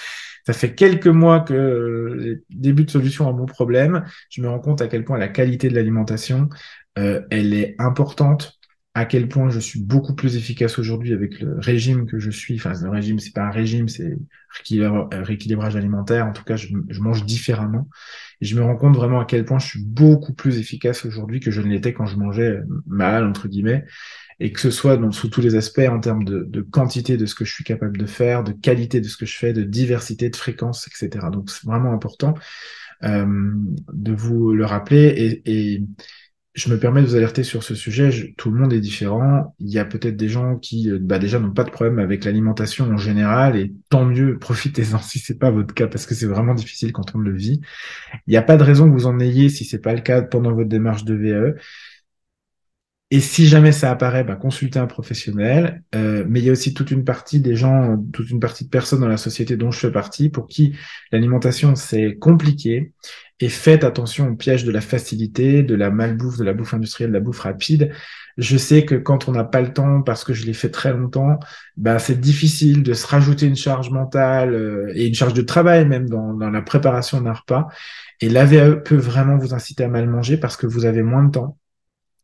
Ça 0.45 0.53
fait 0.53 0.75
quelques 0.75 1.07
mois 1.07 1.41
que 1.41 1.53
euh, 1.53 2.15
les 2.17 2.41
débuts 2.49 2.85
de 2.85 2.91
solution 2.91 3.27
à 3.27 3.33
mon 3.33 3.45
problème, 3.45 4.05
je 4.29 4.41
me 4.41 4.47
rends 4.47 4.59
compte 4.59 4.81
à 4.81 4.87
quel 4.87 5.03
point 5.03 5.17
la 5.17 5.27
qualité 5.27 5.67
de 5.69 5.75
l'alimentation, 5.75 6.47
euh, 6.97 7.21
elle 7.29 7.53
est 7.53 7.75
importante 7.79 8.56
à 8.97 9.05
quel 9.05 9.27
point 9.27 9.51
je 9.51 9.59
suis 9.59 9.79
beaucoup 9.79 10.15
plus 10.15 10.37
efficace 10.37 10.79
aujourd'hui 10.79 11.13
avec 11.13 11.39
le 11.39 11.59
régime 11.59 12.07
que 12.07 12.17
je 12.17 12.31
suis. 12.31 12.55
Enfin, 12.55 12.73
le 12.81 12.89
régime, 12.89 13.19
c'est 13.19 13.31
pas 13.31 13.43
un 13.43 13.51
régime, 13.51 13.87
c'est 13.87 14.17
rééquilibrage 15.11 15.75
alimentaire. 15.75 16.25
En 16.25 16.33
tout 16.33 16.43
cas, 16.43 16.55
je, 16.55 16.69
mange 16.99 17.23
différemment. 17.23 17.87
Et 18.41 18.45
je 18.47 18.55
me 18.55 18.63
rends 18.63 18.75
compte 18.75 18.95
vraiment 18.95 19.19
à 19.19 19.25
quel 19.25 19.45
point 19.45 19.59
je 19.59 19.67
suis 19.67 19.83
beaucoup 19.83 20.33
plus 20.33 20.57
efficace 20.57 21.05
aujourd'hui 21.05 21.39
que 21.39 21.51
je 21.51 21.61
ne 21.61 21.67
l'étais 21.67 21.93
quand 21.93 22.07
je 22.07 22.17
mangeais 22.17 22.59
mal, 22.87 23.23
entre 23.23 23.47
guillemets 23.47 23.85
et 24.39 24.51
que 24.51 24.59
ce 24.59 24.69
soit 24.69 24.97
dans, 24.97 25.11
sous 25.11 25.29
tous 25.29 25.41
les 25.41 25.55
aspects 25.55 25.89
en 25.89 25.99
termes 25.99 26.23
de, 26.23 26.43
de, 26.47 26.61
quantité 26.61 27.17
de 27.17 27.25
ce 27.25 27.33
que 27.33 27.43
je 27.43 27.51
suis 27.51 27.63
capable 27.63 27.97
de 27.97 28.05
faire, 28.05 28.43
de 28.43 28.51
qualité 28.51 29.01
de 29.01 29.07
ce 29.07 29.17
que 29.17 29.25
je 29.25 29.35
fais, 29.35 29.51
de 29.51 29.63
diversité, 29.63 30.29
de 30.29 30.35
fréquence, 30.35 30.87
etc. 30.87 31.25
Donc 31.31 31.49
c'est 31.49 31.65
vraiment 31.65 31.91
important 31.91 32.35
euh, 33.03 33.25
de 33.93 34.13
vous 34.13 34.53
le 34.53 34.63
rappeler 34.63 35.41
et, 35.45 35.75
et 35.75 35.83
je 36.57 36.71
me 36.71 36.79
permets 36.79 37.03
de 37.03 37.05
vous 37.05 37.15
alerter 37.15 37.43
sur 37.43 37.61
ce 37.61 37.75
sujet. 37.75 38.33
tout 38.35 38.49
le 38.49 38.59
monde 38.59 38.73
est 38.73 38.79
différent. 38.79 39.55
Il 39.59 39.69
y 39.69 39.77
a 39.77 39.85
peut-être 39.85 40.17
des 40.17 40.27
gens 40.27 40.57
qui, 40.57 40.89
euh, 40.89 40.97
bah, 40.99 41.19
déjà, 41.19 41.39
n'ont 41.39 41.51
pas 41.51 41.63
de 41.63 41.69
problème 41.69 41.99
avec 41.99 42.25
l'alimentation 42.25 42.85
en 42.91 42.97
général, 42.97 43.55
et 43.55 43.73
tant 43.91 44.05
mieux, 44.05 44.37
profitez-en 44.39 44.97
si 44.97 45.19
c'est 45.19 45.37
pas 45.37 45.51
votre 45.51 45.75
cas, 45.75 45.85
parce 45.85 46.07
que 46.07 46.15
c'est 46.15 46.25
vraiment 46.25 46.55
difficile 46.55 46.93
quand 46.93 47.15
on 47.15 47.19
le 47.19 47.31
vit. 47.31 47.61
Il 48.25 48.31
n'y 48.31 48.37
a 48.37 48.41
pas 48.41 48.57
de 48.57 48.63
raison 48.63 48.87
que 48.87 48.93
vous 48.93 49.05
en 49.05 49.19
ayez 49.19 49.49
si 49.49 49.65
c'est 49.65 49.81
pas 49.81 49.93
le 49.93 50.01
cas 50.01 50.23
pendant 50.23 50.51
votre 50.51 50.69
démarche 50.69 51.05
de 51.05 51.13
VE. 51.13 51.55
Et 53.09 53.21
si 53.21 53.47
jamais 53.47 53.71
ça 53.71 53.89
apparaît, 53.89 54.25
bah, 54.25 54.35
consultez 54.35 54.79
un 54.79 54.87
professionnel. 54.87 55.81
Euh, 55.95 56.25
mais 56.27 56.41
il 56.41 56.45
y 56.45 56.49
a 56.49 56.51
aussi 56.51 56.73
toute 56.73 56.91
une 56.91 57.05
partie 57.05 57.39
des 57.39 57.55
gens, 57.55 57.97
toute 58.11 58.29
une 58.29 58.41
partie 58.41 58.65
de 58.65 58.69
personnes 58.69 58.99
dans 58.99 59.07
la 59.07 59.17
société 59.17 59.55
dont 59.55 59.71
je 59.71 59.79
fais 59.79 59.91
partie, 59.91 60.29
pour 60.29 60.47
qui 60.47 60.75
l'alimentation 61.13 61.75
c'est 61.75 62.15
compliqué. 62.15 62.91
Et 63.39 63.49
faites 63.49 63.83
attention 63.83 64.29
au 64.29 64.35
piège 64.35 64.65
de 64.65 64.71
la 64.71 64.81
facilité, 64.81 65.63
de 65.63 65.75
la 65.75 65.89
malbouffe, 65.89 66.37
de 66.37 66.43
la 66.43 66.53
bouffe 66.53 66.73
industrielle, 66.73 67.11
de 67.11 67.13
la 67.13 67.21
bouffe 67.21 67.39
rapide. 67.39 67.91
Je 68.37 68.57
sais 68.57 68.83
que 68.83 68.95
quand 68.95 69.29
on 69.29 69.31
n'a 69.31 69.43
pas 69.43 69.61
le 69.61 69.71
temps, 69.73 70.01
parce 70.01 70.23
que 70.23 70.33
je 70.33 70.45
l'ai 70.45 70.53
fait 70.53 70.69
très 70.69 70.91
longtemps, 70.91 71.39
bah, 71.77 71.99
c'est 71.99 72.19
difficile 72.19 72.83
de 72.83 72.93
se 72.93 73.07
rajouter 73.07 73.45
une 73.45 73.55
charge 73.55 73.89
mentale 73.89 74.53
euh, 74.53 74.91
et 74.95 75.07
une 75.07 75.13
charge 75.13 75.33
de 75.33 75.41
travail 75.43 75.85
même 75.87 76.09
dans, 76.09 76.33
dans 76.33 76.49
la 76.49 76.61
préparation 76.61 77.21
d'un 77.21 77.33
repas. 77.33 77.67
Et 78.21 78.29
l'AVE 78.29 78.83
peut 78.83 78.97
vraiment 78.97 79.37
vous 79.37 79.53
inciter 79.53 79.83
à 79.85 79.87
mal 79.87 80.09
manger 80.09 80.37
parce 80.37 80.57
que 80.57 80.67
vous 80.67 80.85
avez 80.85 81.03
moins 81.03 81.23
de 81.23 81.31
temps 81.31 81.57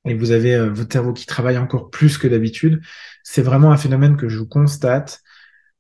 et 0.06 0.14
vous 0.14 0.32
avez 0.32 0.56
euh, 0.56 0.70
votre 0.70 0.92
cerveau 0.92 1.14
qui 1.14 1.26
travaille 1.26 1.58
encore 1.58 1.90
plus 1.90 2.18
que 2.18 2.28
d'habitude, 2.28 2.82
c'est 3.24 3.42
vraiment 3.42 3.72
un 3.72 3.78
phénomène 3.78 4.18
que 4.18 4.30
je 4.30 4.42
constate, 4.42 5.22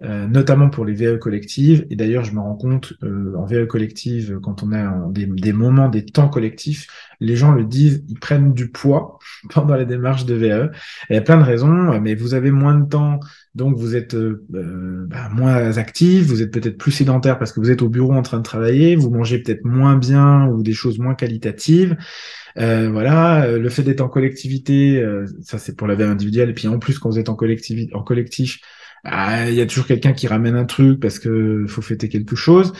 euh, 0.03 0.27
notamment 0.27 0.69
pour 0.69 0.85
les 0.85 0.93
VE 0.93 1.17
collectives. 1.17 1.85
Et 1.89 1.95
d'ailleurs, 1.95 2.23
je 2.23 2.33
me 2.33 2.39
rends 2.39 2.55
compte 2.55 2.93
euh, 3.03 3.33
en 3.37 3.45
VE 3.45 3.65
collective, 3.65 4.39
quand 4.41 4.63
on 4.63 4.71
a 4.73 5.09
des, 5.09 5.53
moments, 5.53 5.89
des 5.89 6.05
temps 6.05 6.29
collectifs, 6.29 6.87
les 7.19 7.35
gens 7.35 7.51
le 7.51 7.63
disent, 7.63 8.03
ils 8.09 8.19
prennent 8.19 8.53
du 8.53 8.69
poids 8.69 9.19
pendant 9.49 9.75
les 9.75 9.85
démarches 9.85 10.25
de 10.25 10.35
VE. 10.35 10.71
il 11.09 11.13
y 11.13 11.17
a 11.17 11.21
plein 11.21 11.37
de 11.37 11.43
raisons, 11.43 11.99
mais 12.01 12.15
vous 12.15 12.33
avez 12.33 12.51
moins 12.51 12.75
de 12.75 12.87
temps, 12.87 13.19
donc 13.55 13.77
vous 13.77 13.95
êtes 13.95 14.15
bah, 14.49 15.29
moins 15.31 15.77
actif, 15.77 16.25
vous 16.25 16.41
êtes 16.41 16.51
peut-être 16.51 16.77
plus 16.77 16.91
sédentaire 16.91 17.39
parce 17.39 17.53
que 17.53 17.59
vous 17.59 17.71
êtes 17.71 17.81
au 17.81 17.89
bureau 17.89 18.13
en 18.13 18.23
train 18.23 18.37
de 18.37 18.43
travailler, 18.43 18.95
vous 18.95 19.09
mangez 19.09 19.39
peut-être 19.39 19.63
moins 19.63 19.95
bien 19.95 20.47
ou 20.47 20.63
des 20.63 20.73
choses 20.73 20.99
moins 20.99 21.15
qualitatives. 21.15 21.95
Euh, 22.57 22.89
voilà, 22.91 23.45
euh, 23.45 23.59
le 23.59 23.69
fait 23.69 23.83
d'être 23.83 24.01
en 24.01 24.09
collectivité, 24.09 25.01
euh, 25.01 25.25
ça 25.41 25.57
c'est 25.57 25.75
pour 25.75 25.87
la 25.87 25.95
vie 25.95 26.03
individuelle. 26.03 26.49
Et 26.49 26.53
puis 26.53 26.67
en 26.67 26.79
plus, 26.79 26.99
quand 26.99 27.09
vous 27.09 27.19
êtes 27.19 27.29
en 27.29 27.35
collectivité, 27.35 27.93
en 27.95 28.03
collectif, 28.03 28.59
il 29.05 29.53
y 29.53 29.61
a 29.61 29.65
toujours 29.65 29.87
quelqu'un 29.87 30.13
qui 30.13 30.27
ramène 30.27 30.55
un 30.55 30.65
truc 30.65 30.99
parce 30.99 31.19
que 31.19 31.65
faut 31.67 31.81
fêter 31.81 32.09
quelque 32.09 32.35
chose. 32.35 32.73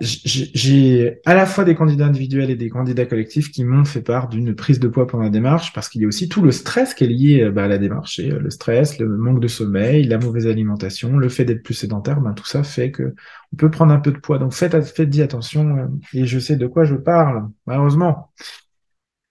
J'ai 0.00 1.20
à 1.26 1.34
la 1.34 1.44
fois 1.44 1.64
des 1.64 1.74
candidats 1.74 2.06
individuels 2.06 2.50
et 2.50 2.56
des 2.56 2.70
candidats 2.70 3.04
collectifs 3.04 3.50
qui 3.50 3.64
m'ont 3.64 3.84
fait 3.84 4.00
part 4.00 4.28
d'une 4.28 4.54
prise 4.54 4.80
de 4.80 4.88
poids 4.88 5.06
pendant 5.06 5.24
la 5.24 5.30
démarche 5.30 5.74
parce 5.74 5.90
qu'il 5.90 6.00
y 6.00 6.04
a 6.06 6.08
aussi 6.08 6.30
tout 6.30 6.40
le 6.40 6.52
stress 6.52 6.94
qui 6.94 7.04
est 7.04 7.08
lié 7.08 7.50
bah, 7.50 7.64
à 7.64 7.68
la 7.68 7.76
démarche. 7.76 8.18
Et, 8.18 8.30
le 8.30 8.48
stress, 8.48 8.98
le 8.98 9.08
manque 9.08 9.40
de 9.40 9.48
sommeil, 9.48 10.04
la 10.04 10.16
mauvaise 10.16 10.46
alimentation, 10.46 11.18
le 11.18 11.28
fait 11.28 11.44
d'être 11.44 11.62
plus 11.62 11.74
sédentaire, 11.74 12.20
ben, 12.20 12.32
tout 12.32 12.46
ça 12.46 12.62
fait 12.62 12.90
que 12.90 13.14
on 13.52 13.56
peut 13.56 13.70
prendre 13.70 13.92
un 13.92 14.00
peu 14.00 14.10
de 14.10 14.18
poids. 14.18 14.38
Donc 14.38 14.54
faites, 14.54 14.80
faites 14.82 15.18
attention 15.20 15.90
et 16.14 16.24
je 16.24 16.38
sais 16.38 16.56
de 16.56 16.66
quoi 16.66 16.84
je 16.84 16.94
parle, 16.94 17.48
malheureusement. 17.66 18.32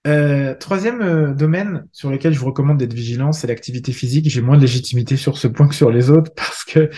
Euh, 0.06 0.56
troisième 0.56 1.02
euh, 1.02 1.34
domaine 1.34 1.86
sur 1.92 2.10
lequel 2.10 2.34
je 2.34 2.40
vous 2.40 2.46
recommande 2.46 2.78
d'être 2.78 2.94
vigilant, 2.94 3.32
c'est 3.32 3.48
l'activité 3.48 3.92
physique. 3.92 4.30
J'ai 4.30 4.42
moins 4.42 4.56
de 4.56 4.62
légitimité 4.62 5.18
sur 5.18 5.38
ce 5.38 5.48
point 5.48 5.68
que 5.68 5.76
sur 5.76 5.92
les 5.92 6.10
autres 6.10 6.32
parce 6.36 6.64
que 6.64 6.90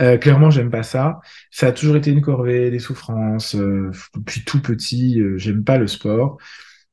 euh, 0.00 0.16
clairement 0.16 0.50
j'aime 0.50 0.70
pas 0.70 0.82
ça. 0.82 1.20
Ça 1.50 1.66
a 1.68 1.72
toujours 1.72 1.96
été 1.96 2.10
une 2.10 2.22
corvée, 2.22 2.70
des 2.70 2.78
souffrances. 2.78 3.54
depuis 3.54 4.44
tout 4.44 4.62
petit, 4.62 5.20
j'aime 5.36 5.64
pas 5.64 5.78
le 5.78 5.86
sport. 5.86 6.38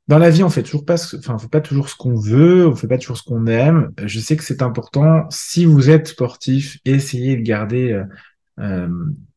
Dans 0.07 0.17
la 0.17 0.29
vie, 0.29 0.43
on 0.43 0.49
fait 0.49 0.63
toujours 0.63 0.83
pas, 0.83 0.95
enfin, 1.17 1.37
fait 1.37 1.47
pas 1.47 1.61
toujours 1.61 1.87
ce 1.87 1.95
qu'on 1.95 2.15
veut, 2.15 2.67
on 2.67 2.75
fait 2.75 2.87
pas 2.87 2.97
toujours 2.97 3.17
ce 3.17 3.23
qu'on 3.23 3.45
aime. 3.45 3.91
Je 4.03 4.19
sais 4.19 4.35
que 4.35 4.43
c'est 4.43 4.61
important. 4.61 5.25
Si 5.29 5.63
vous 5.63 5.89
êtes 5.89 6.07
sportif, 6.07 6.79
essayez 6.85 7.37
de 7.37 7.43
garder 7.43 8.03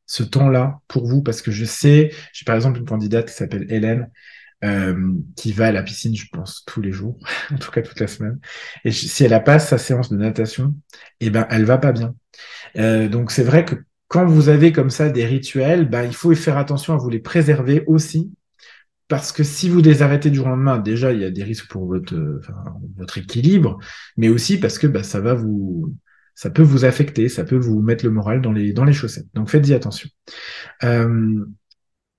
ce 0.07 0.23
temps-là 0.23 0.81
pour 0.89 1.07
vous 1.07 1.23
parce 1.23 1.43
que 1.43 1.53
je 1.53 1.65
sais, 1.65 2.11
j'ai 2.33 2.45
par 2.45 2.57
exemple 2.57 2.79
une 2.79 2.87
candidate 2.87 3.29
qui 3.29 3.35
s'appelle 3.35 3.67
Hélène 3.71 4.11
euh, 4.65 5.13
qui 5.37 5.53
va 5.53 5.67
à 5.67 5.73
la 5.73 5.83
piscine, 5.83 6.17
je 6.17 6.27
pense, 6.33 6.65
tous 6.67 6.81
les 6.81 6.93
jours, 6.93 7.19
en 7.53 7.59
tout 7.59 7.71
cas 7.71 7.83
toute 7.83 8.01
la 8.01 8.07
semaine. 8.07 8.39
Et 8.85 8.91
si 8.91 9.25
elle 9.25 9.35
a 9.35 9.41
pas 9.41 9.59
sa 9.59 9.79
séance 9.79 10.11
de 10.11 10.17
natation, 10.17 10.75
eh 11.21 11.31
ben, 11.31 11.47
elle 11.51 11.65
va 11.65 11.79
pas 11.79 11.93
bien. 11.93 12.15
Euh, 12.77 13.09
donc 13.09 13.31
c'est 13.31 13.45
vrai 13.45 13.65
que 13.65 13.77
quand 14.09 14.27
vous 14.27 14.49
avez 14.49 14.73
comme 14.73 14.91
ça 14.91 15.11
des 15.11 15.25
rituels, 15.25 15.89
ben, 15.89 16.05
il 16.05 16.15
faut 16.15 16.35
faire 16.35 16.59
attention 16.59 16.95
à 16.95 16.97
vous 16.97 17.11
les 17.11 17.21
préserver 17.21 17.85
aussi. 17.87 18.33
Parce 19.09 19.33
que 19.33 19.45
si 19.45 19.69
vous 19.69 19.81
les 19.81 20.03
arrêtez 20.03 20.31
du 20.31 20.37
jour 20.37 20.47
au 20.47 20.51
lendemain, 20.51 20.79
déjà, 20.79 21.13
il 21.13 21.21
y 21.21 21.25
a 21.25 21.31
des 21.31 21.45
risques 21.45 21.69
pour 21.69 21.87
votre, 21.87 22.15
votre 22.97 23.19
équilibre, 23.19 23.79
mais 24.17 24.31
aussi 24.31 24.59
parce 24.59 24.79
que 24.79 24.87
ben, 24.87 25.03
ça 25.03 25.21
va 25.21 25.35
vous, 25.35 25.95
ça 26.35 26.51
peut 26.51 26.63
vous 26.63 26.85
affecter, 26.85 27.29
ça 27.29 27.45
peut 27.45 27.57
vous 27.57 27.81
mettre 27.81 28.05
le 28.05 28.11
moral 28.11 28.41
dans 28.41 28.53
les, 28.53 28.73
dans 28.73 28.85
les 28.85 28.93
chaussettes. 28.93 29.27
Donc 29.35 29.51
faites-y 29.51 29.75
attention. 29.75 30.09
Euh, 30.83 31.45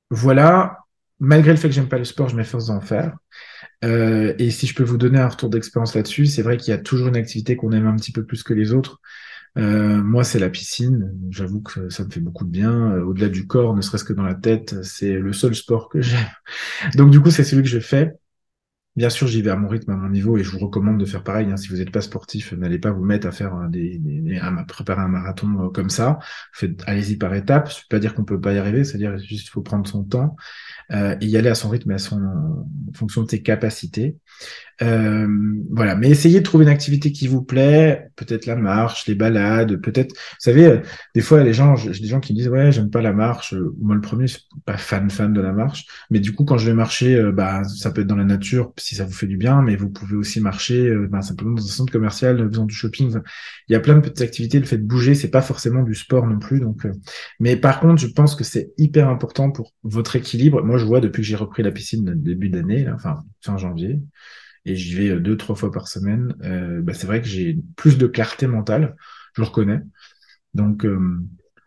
voilà, 0.09 0.84
malgré 1.19 1.51
le 1.51 1.57
fait 1.57 1.67
que 1.67 1.73
j'aime 1.73 1.89
pas 1.89 1.97
le 1.97 2.05
sport, 2.05 2.29
je 2.29 2.35
m'efforce 2.35 2.67
d'en 2.67 2.81
faire. 2.81 3.15
Euh, 3.83 4.33
et 4.39 4.51
si 4.51 4.67
je 4.67 4.75
peux 4.75 4.83
vous 4.83 4.97
donner 4.97 5.19
un 5.19 5.27
retour 5.27 5.49
d'expérience 5.49 5.95
là-dessus, 5.95 6.25
c'est 6.25 6.41
vrai 6.41 6.57
qu'il 6.57 6.71
y 6.71 6.73
a 6.73 6.77
toujours 6.77 7.07
une 7.07 7.15
activité 7.15 7.55
qu'on 7.55 7.71
aime 7.71 7.87
un 7.87 7.95
petit 7.95 8.11
peu 8.11 8.25
plus 8.25 8.43
que 8.43 8.53
les 8.53 8.73
autres. 8.73 8.99
Euh, 9.57 10.01
moi, 10.01 10.23
c'est 10.23 10.39
la 10.39 10.49
piscine. 10.49 11.13
J'avoue 11.29 11.61
que 11.61 11.89
ça 11.89 12.03
me 12.03 12.09
fait 12.09 12.19
beaucoup 12.19 12.45
de 12.45 12.49
bien. 12.49 12.91
Euh, 12.91 13.03
au-delà 13.03 13.29
du 13.29 13.47
corps, 13.47 13.75
ne 13.75 13.81
serait-ce 13.81 14.03
que 14.03 14.13
dans 14.13 14.23
la 14.23 14.35
tête, 14.35 14.83
c'est 14.83 15.13
le 15.13 15.33
seul 15.33 15.55
sport 15.55 15.89
que 15.89 16.01
j'aime. 16.01 16.27
Donc, 16.95 17.11
du 17.11 17.21
coup, 17.21 17.31
c'est 17.31 17.43
celui 17.43 17.63
que 17.63 17.69
je 17.69 17.79
fais. 17.79 18.13
Bien 18.95 19.09
sûr, 19.09 19.27
j'y 19.27 19.41
vais 19.41 19.49
à 19.49 19.57
mon 19.57 19.67
rythme, 19.67 19.91
à 19.91 19.97
mon 19.97 20.07
niveau, 20.07 20.37
et 20.37 20.43
je 20.43 20.51
vous 20.51 20.59
recommande 20.59 20.97
de 20.97 21.05
faire 21.05 21.23
pareil. 21.23 21.47
Hein. 21.51 21.57
Si 21.57 21.67
vous 21.67 21.77
n'êtes 21.77 21.91
pas 21.91 22.01
sportif, 22.01 22.53
n'allez 22.53 22.79
pas 22.79 22.91
vous 22.91 23.03
mettre 23.03 23.27
à 23.27 23.31
faire 23.33 23.67
des, 23.69 23.97
des, 23.99 24.37
à 24.37 24.51
préparer 24.65 25.01
un 25.01 25.09
marathon 25.09 25.69
comme 25.73 25.89
ça. 25.89 26.19
Allez-y 26.87 27.17
par 27.17 27.33
étapes. 27.33 27.69
Je 27.69 27.75
ne 27.79 27.87
pas 27.89 27.99
dire 27.99 28.15
qu'on 28.15 28.23
peut 28.23 28.39
pas 28.39 28.53
y 28.53 28.57
arriver, 28.57 28.85
c'est-à-dire 28.85 29.17
juste 29.17 29.49
faut 29.49 29.61
prendre 29.61 29.85
son 29.85 30.03
temps 30.05 30.37
euh, 30.91 31.15
et 31.19 31.25
y 31.25 31.35
aller 31.35 31.49
à 31.49 31.55
son 31.55 31.69
rythme 31.69 31.91
et 31.91 31.95
à 31.95 31.97
son 31.97 32.21
en 32.23 32.93
fonction 32.93 33.23
de 33.23 33.29
ses 33.29 33.41
capacités. 33.41 34.15
Euh, 34.81 35.27
voilà, 35.71 35.95
mais 35.95 36.09
essayez 36.09 36.39
de 36.39 36.43
trouver 36.43 36.65
une 36.65 36.69
activité 36.69 37.11
qui 37.11 37.27
vous 37.27 37.41
plaît, 37.41 38.09
peut-être 38.17 38.45
la 38.45 38.55
marche, 38.57 39.07
les 39.07 39.15
balades, 39.15 39.77
peut-être. 39.77 40.11
Vous 40.13 40.35
savez, 40.39 40.65
euh, 40.65 40.79
des 41.13 41.21
fois 41.21 41.43
les 41.43 41.53
gens, 41.53 41.75
j'ai 41.75 41.91
des 41.91 42.07
gens 42.07 42.19
qui 42.19 42.33
me 42.33 42.37
disent 42.37 42.49
ouais, 42.49 42.71
j'aime 42.71 42.89
pas 42.89 43.01
la 43.01 43.13
marche. 43.13 43.53
Moi 43.79 43.95
le 43.95 44.01
premier, 44.01 44.27
je 44.27 44.33
suis 44.33 44.47
pas 44.65 44.77
fan 44.77 45.09
fan 45.09 45.33
de 45.33 45.41
la 45.41 45.53
marche, 45.53 45.85
mais 46.09 46.19
du 46.19 46.33
coup 46.33 46.43
quand 46.43 46.57
je 46.57 46.67
vais 46.67 46.75
marcher, 46.75 47.15
euh, 47.15 47.31
bah 47.31 47.63
ça 47.63 47.91
peut 47.91 48.01
être 48.01 48.07
dans 48.07 48.15
la 48.17 48.25
nature 48.25 48.73
si 48.85 48.95
ça 48.95 49.05
vous 49.05 49.13
fait 49.13 49.27
du 49.27 49.37
bien, 49.37 49.61
mais 49.61 49.75
vous 49.75 49.89
pouvez 49.89 50.15
aussi 50.15 50.39
marcher 50.41 50.93
bah, 51.09 51.21
simplement 51.21 51.55
dans 51.55 51.63
un 51.63 51.67
centre 51.67 51.91
commercial, 51.91 52.47
faisant 52.49 52.65
du 52.65 52.75
shopping. 52.75 53.19
Il 53.67 53.73
y 53.73 53.75
a 53.75 53.79
plein 53.79 53.95
de 53.95 54.01
petites 54.01 54.21
activités. 54.21 54.59
Le 54.59 54.65
fait 54.65 54.77
de 54.77 54.83
bouger, 54.83 55.15
c'est 55.15 55.31
pas 55.31 55.41
forcément 55.41 55.83
du 55.83 55.95
sport 55.95 56.27
non 56.27 56.39
plus. 56.39 56.59
Donc, 56.59 56.87
mais 57.39 57.55
par 57.55 57.79
contre, 57.79 58.01
je 58.01 58.07
pense 58.07 58.35
que 58.35 58.43
c'est 58.43 58.73
hyper 58.77 59.09
important 59.09 59.51
pour 59.51 59.73
votre 59.83 60.15
équilibre. 60.15 60.63
Moi, 60.63 60.77
je 60.77 60.85
vois 60.85 61.01
depuis 61.01 61.21
que 61.21 61.27
j'ai 61.27 61.35
repris 61.35 61.63
la 61.63 61.71
piscine 61.71 62.13
début 62.15 62.49
d'année, 62.49 62.87
enfin 62.89 63.19
fin 63.41 63.57
janvier 63.57 63.99
et 64.65 64.75
j'y 64.75 64.95
vais 64.95 65.09
euh, 65.09 65.19
deux, 65.19 65.37
trois 65.37 65.55
fois 65.55 65.71
par 65.71 65.87
semaine, 65.87 66.35
euh, 66.43 66.81
bah, 66.81 66.93
c'est 66.93 67.07
vrai 67.07 67.21
que 67.21 67.27
j'ai 67.27 67.59
plus 67.75 67.97
de 67.97 68.07
clarté 68.07 68.47
mentale, 68.47 68.95
je 69.35 69.41
le 69.41 69.47
reconnais. 69.47 69.81
Donc 70.53 70.85
euh, 70.85 71.19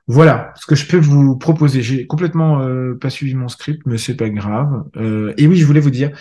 voilà 0.07 0.53
ce 0.57 0.67
que 0.67 0.75
je 0.75 0.87
peux 0.87 0.99
vous 0.99 1.37
proposer. 1.37 1.83
J'ai 1.83 2.07
complètement 2.07 2.67
pas 2.99 3.11
suivi 3.11 3.35
mon 3.35 3.49
script, 3.49 3.83
mais 3.85 3.99
c'est 3.99 4.17
pas 4.17 4.31
grave. 4.31 4.85
et 5.37 5.47
oui, 5.47 5.57
je 5.57 5.67
voulais 5.67 5.81
vous 5.81 5.91
dire, 5.91 6.13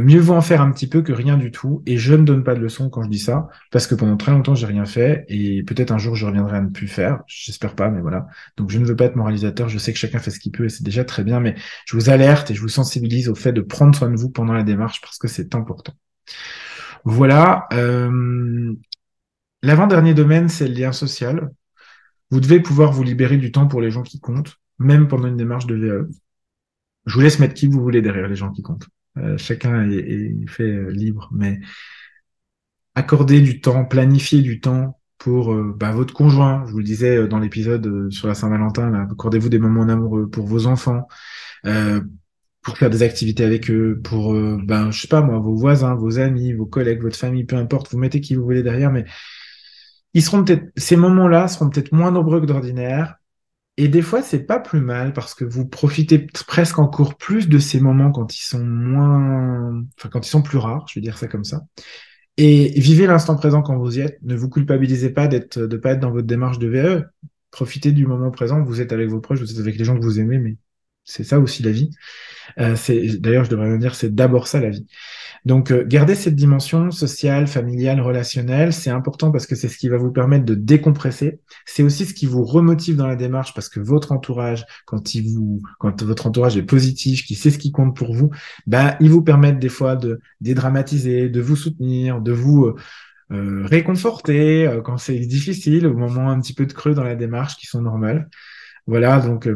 mieux 0.00 0.20
vaut 0.20 0.34
en 0.34 0.40
faire 0.40 0.60
un 0.60 0.70
petit 0.70 0.86
peu 0.86 1.02
que 1.02 1.12
rien 1.12 1.36
du 1.36 1.50
tout. 1.50 1.82
Et 1.86 1.96
je 1.96 2.14
ne 2.14 2.24
donne 2.24 2.44
pas 2.44 2.54
de 2.54 2.60
leçon 2.60 2.90
quand 2.90 3.02
je 3.02 3.08
dis 3.08 3.18
ça, 3.18 3.48
parce 3.70 3.86
que 3.86 3.94
pendant 3.94 4.16
très 4.16 4.32
longtemps, 4.32 4.54
j'ai 4.54 4.66
rien 4.66 4.84
fait, 4.84 5.24
et 5.28 5.62
peut-être 5.62 5.92
un 5.92 5.98
jour, 5.98 6.14
je 6.14 6.26
reviendrai 6.26 6.58
à 6.58 6.60
ne 6.60 6.70
plus 6.70 6.88
faire. 6.88 7.22
J'espère 7.26 7.74
pas, 7.74 7.90
mais 7.90 8.00
voilà. 8.00 8.26
Donc, 8.56 8.70
je 8.70 8.78
ne 8.78 8.84
veux 8.84 8.96
pas 8.96 9.04
être 9.04 9.16
moralisateur. 9.16 9.68
Je 9.68 9.78
sais 9.78 9.92
que 9.92 9.98
chacun 9.98 10.18
fait 10.18 10.30
ce 10.30 10.38
qu'il 10.38 10.52
peut, 10.52 10.66
et 10.66 10.68
c'est 10.68 10.84
déjà 10.84 11.04
très 11.04 11.24
bien, 11.24 11.40
mais 11.40 11.54
je 11.86 11.96
vous 11.96 12.10
alerte 12.10 12.50
et 12.50 12.54
je 12.54 12.60
vous 12.60 12.68
sensibilise 12.68 13.28
au 13.28 13.34
fait 13.34 13.52
de 13.52 13.60
prendre 13.60 13.96
soin 13.96 14.10
de 14.10 14.16
vous 14.16 14.30
pendant 14.30 14.52
la 14.52 14.62
démarche, 14.62 15.00
parce 15.00 15.18
que 15.18 15.28
c'est 15.28 15.54
important. 15.54 15.94
Voilà. 17.04 17.66
Euh, 17.72 18.74
l'avant-dernier 19.62 20.14
domaine, 20.14 20.48
c'est 20.48 20.68
le 20.68 20.74
lien 20.74 20.92
social. 20.92 21.50
Vous 22.30 22.40
devez 22.40 22.60
pouvoir 22.60 22.92
vous 22.92 23.02
libérer 23.02 23.36
du 23.36 23.52
temps 23.52 23.66
pour 23.66 23.80
les 23.80 23.90
gens 23.90 24.02
qui 24.02 24.20
comptent, 24.20 24.58
même 24.78 25.08
pendant 25.08 25.28
une 25.28 25.36
démarche 25.36 25.66
de 25.66 25.74
VE. 25.74 26.08
Je 27.06 27.14
vous 27.14 27.20
laisse 27.20 27.38
mettre 27.38 27.54
qui 27.54 27.66
vous 27.66 27.82
voulez 27.82 28.02
derrière 28.02 28.28
les 28.28 28.36
gens 28.36 28.50
qui 28.50 28.62
comptent. 28.62 28.88
Euh, 29.18 29.36
chacun 29.38 29.88
est, 29.90 30.34
fait 30.48 30.62
euh, 30.62 30.90
libre, 30.90 31.28
mais 31.32 31.60
accorder 32.94 33.40
du 33.40 33.60
temps, 33.60 33.84
planifier 33.84 34.42
du 34.42 34.60
temps 34.60 34.98
pour 35.18 35.54
bah, 35.54 35.92
votre 35.92 36.12
conjoint. 36.12 36.64
Je 36.66 36.72
vous 36.72 36.78
le 36.78 36.84
disais 36.84 37.28
dans 37.28 37.38
l'épisode 37.38 38.10
sur 38.10 38.26
la 38.28 38.34
Saint-Valentin, 38.34 38.92
accordez-vous 39.10 39.48
des 39.48 39.60
moments 39.60 39.82
amoureux 39.88 40.28
pour 40.28 40.46
vos 40.46 40.66
enfants, 40.66 41.06
pour 42.62 42.78
faire 42.78 42.90
des 42.90 43.02
activités 43.02 43.44
avec 43.44 43.70
eux, 43.70 44.00
pour, 44.02 44.34
euh, 44.34 44.58
ben, 44.62 44.90
je 44.90 45.02
sais 45.02 45.08
pas 45.08 45.20
moi, 45.20 45.38
vos 45.38 45.54
voisins, 45.54 45.94
vos 45.94 46.18
amis, 46.18 46.52
vos 46.52 46.66
collègues, 46.66 47.02
votre 47.02 47.16
famille, 47.16 47.44
peu 47.44 47.56
importe, 47.56 47.90
vous 47.90 47.98
mettez 47.98 48.20
qui 48.20 48.36
vous 48.36 48.44
voulez 48.44 48.62
derrière, 48.62 48.92
mais 48.92 49.04
ils 50.14 50.22
seront 50.22 50.44
peut-être, 50.44 50.70
ces 50.76 50.96
moments-là 50.96 51.48
seront 51.48 51.70
peut-être 51.70 51.92
moins 51.92 52.12
nombreux 52.12 52.40
que 52.40 52.46
d'ordinaire, 52.46 53.16
Et 53.78 53.88
des 53.88 54.02
fois, 54.02 54.22
c'est 54.22 54.44
pas 54.44 54.60
plus 54.60 54.80
mal 54.80 55.12
parce 55.14 55.34
que 55.34 55.44
vous 55.44 55.66
profitez 55.66 56.26
presque 56.46 56.78
encore 56.78 57.16
plus 57.16 57.48
de 57.48 57.58
ces 57.58 57.80
moments 57.80 58.12
quand 58.12 58.36
ils 58.36 58.42
sont 58.42 58.62
moins, 58.62 59.82
enfin, 59.98 60.08
quand 60.10 60.26
ils 60.26 60.30
sont 60.30 60.42
plus 60.42 60.58
rares, 60.58 60.86
je 60.88 60.94
vais 60.94 61.00
dire 61.00 61.16
ça 61.16 61.26
comme 61.26 61.44
ça. 61.44 61.62
Et 62.36 62.78
vivez 62.80 63.06
l'instant 63.06 63.36
présent 63.36 63.62
quand 63.62 63.78
vous 63.78 63.98
y 63.98 64.00
êtes. 64.00 64.18
Ne 64.22 64.36
vous 64.36 64.48
culpabilisez 64.48 65.10
pas 65.10 65.26
d'être, 65.28 65.58
de 65.58 65.76
pas 65.76 65.92
être 65.92 66.00
dans 66.00 66.10
votre 66.10 66.26
démarche 66.26 66.58
de 66.58 66.68
VE. 66.68 67.04
Profitez 67.50 67.92
du 67.92 68.06
moment 68.06 68.30
présent. 68.30 68.62
Vous 68.62 68.80
êtes 68.80 68.92
avec 68.92 69.08
vos 69.08 69.20
proches, 69.20 69.40
vous 69.40 69.52
êtes 69.52 69.58
avec 69.60 69.76
les 69.78 69.84
gens 69.84 69.98
que 69.98 70.04
vous 70.04 70.20
aimez, 70.20 70.38
mais 70.38 70.56
c'est 71.04 71.24
ça 71.24 71.38
aussi 71.40 71.62
la 71.62 71.70
vie. 71.70 71.90
Euh, 72.58 72.76
d'ailleurs, 73.18 73.44
je 73.44 73.50
devrais 73.50 73.68
même 73.68 73.78
dire, 73.78 73.94
c'est 73.94 74.14
d'abord 74.14 74.46
ça 74.46 74.60
la 74.60 74.70
vie. 74.70 74.86
Donc, 75.44 75.72
euh, 75.72 75.84
garder 75.84 76.14
cette 76.14 76.36
dimension 76.36 76.92
sociale, 76.92 77.48
familiale, 77.48 78.00
relationnelle, 78.00 78.72
c'est 78.72 78.90
important 78.90 79.32
parce 79.32 79.46
que 79.46 79.56
c'est 79.56 79.68
ce 79.68 79.76
qui 79.76 79.88
va 79.88 79.96
vous 79.96 80.12
permettre 80.12 80.44
de 80.44 80.54
décompresser. 80.54 81.40
C'est 81.66 81.82
aussi 81.82 82.04
ce 82.06 82.14
qui 82.14 82.26
vous 82.26 82.44
remotive 82.44 82.96
dans 82.96 83.08
la 83.08 83.16
démarche 83.16 83.52
parce 83.54 83.68
que 83.68 83.80
votre 83.80 84.12
entourage, 84.12 84.64
quand 84.86 85.14
il 85.14 85.34
vous, 85.34 85.60
quand 85.80 86.02
votre 86.04 86.26
entourage 86.28 86.56
est 86.56 86.62
positif, 86.62 87.24
qui 87.24 87.34
sait 87.34 87.50
ce 87.50 87.58
qui 87.58 87.72
compte 87.72 87.96
pour 87.96 88.14
vous, 88.14 88.30
bah, 88.66 88.96
il 89.00 89.10
vous 89.10 89.22
permettent 89.22 89.58
des 89.58 89.68
fois 89.68 89.96
de 89.96 90.20
dédramatiser, 90.40 91.28
de 91.28 91.40
vous 91.40 91.56
soutenir, 91.56 92.20
de 92.20 92.32
vous 92.32 92.66
euh, 92.66 92.76
euh 93.32 93.66
réconforter 93.66 94.66
euh, 94.66 94.80
quand 94.82 94.98
c'est 94.98 95.18
difficile, 95.18 95.86
au 95.86 95.94
moment 95.94 96.30
un 96.30 96.40
petit 96.40 96.54
peu 96.54 96.66
de 96.66 96.72
creux 96.72 96.94
dans 96.94 97.04
la 97.04 97.16
démarche 97.16 97.56
qui 97.56 97.66
sont 97.66 97.82
normales. 97.82 98.28
Voilà, 98.86 99.20
donc 99.20 99.48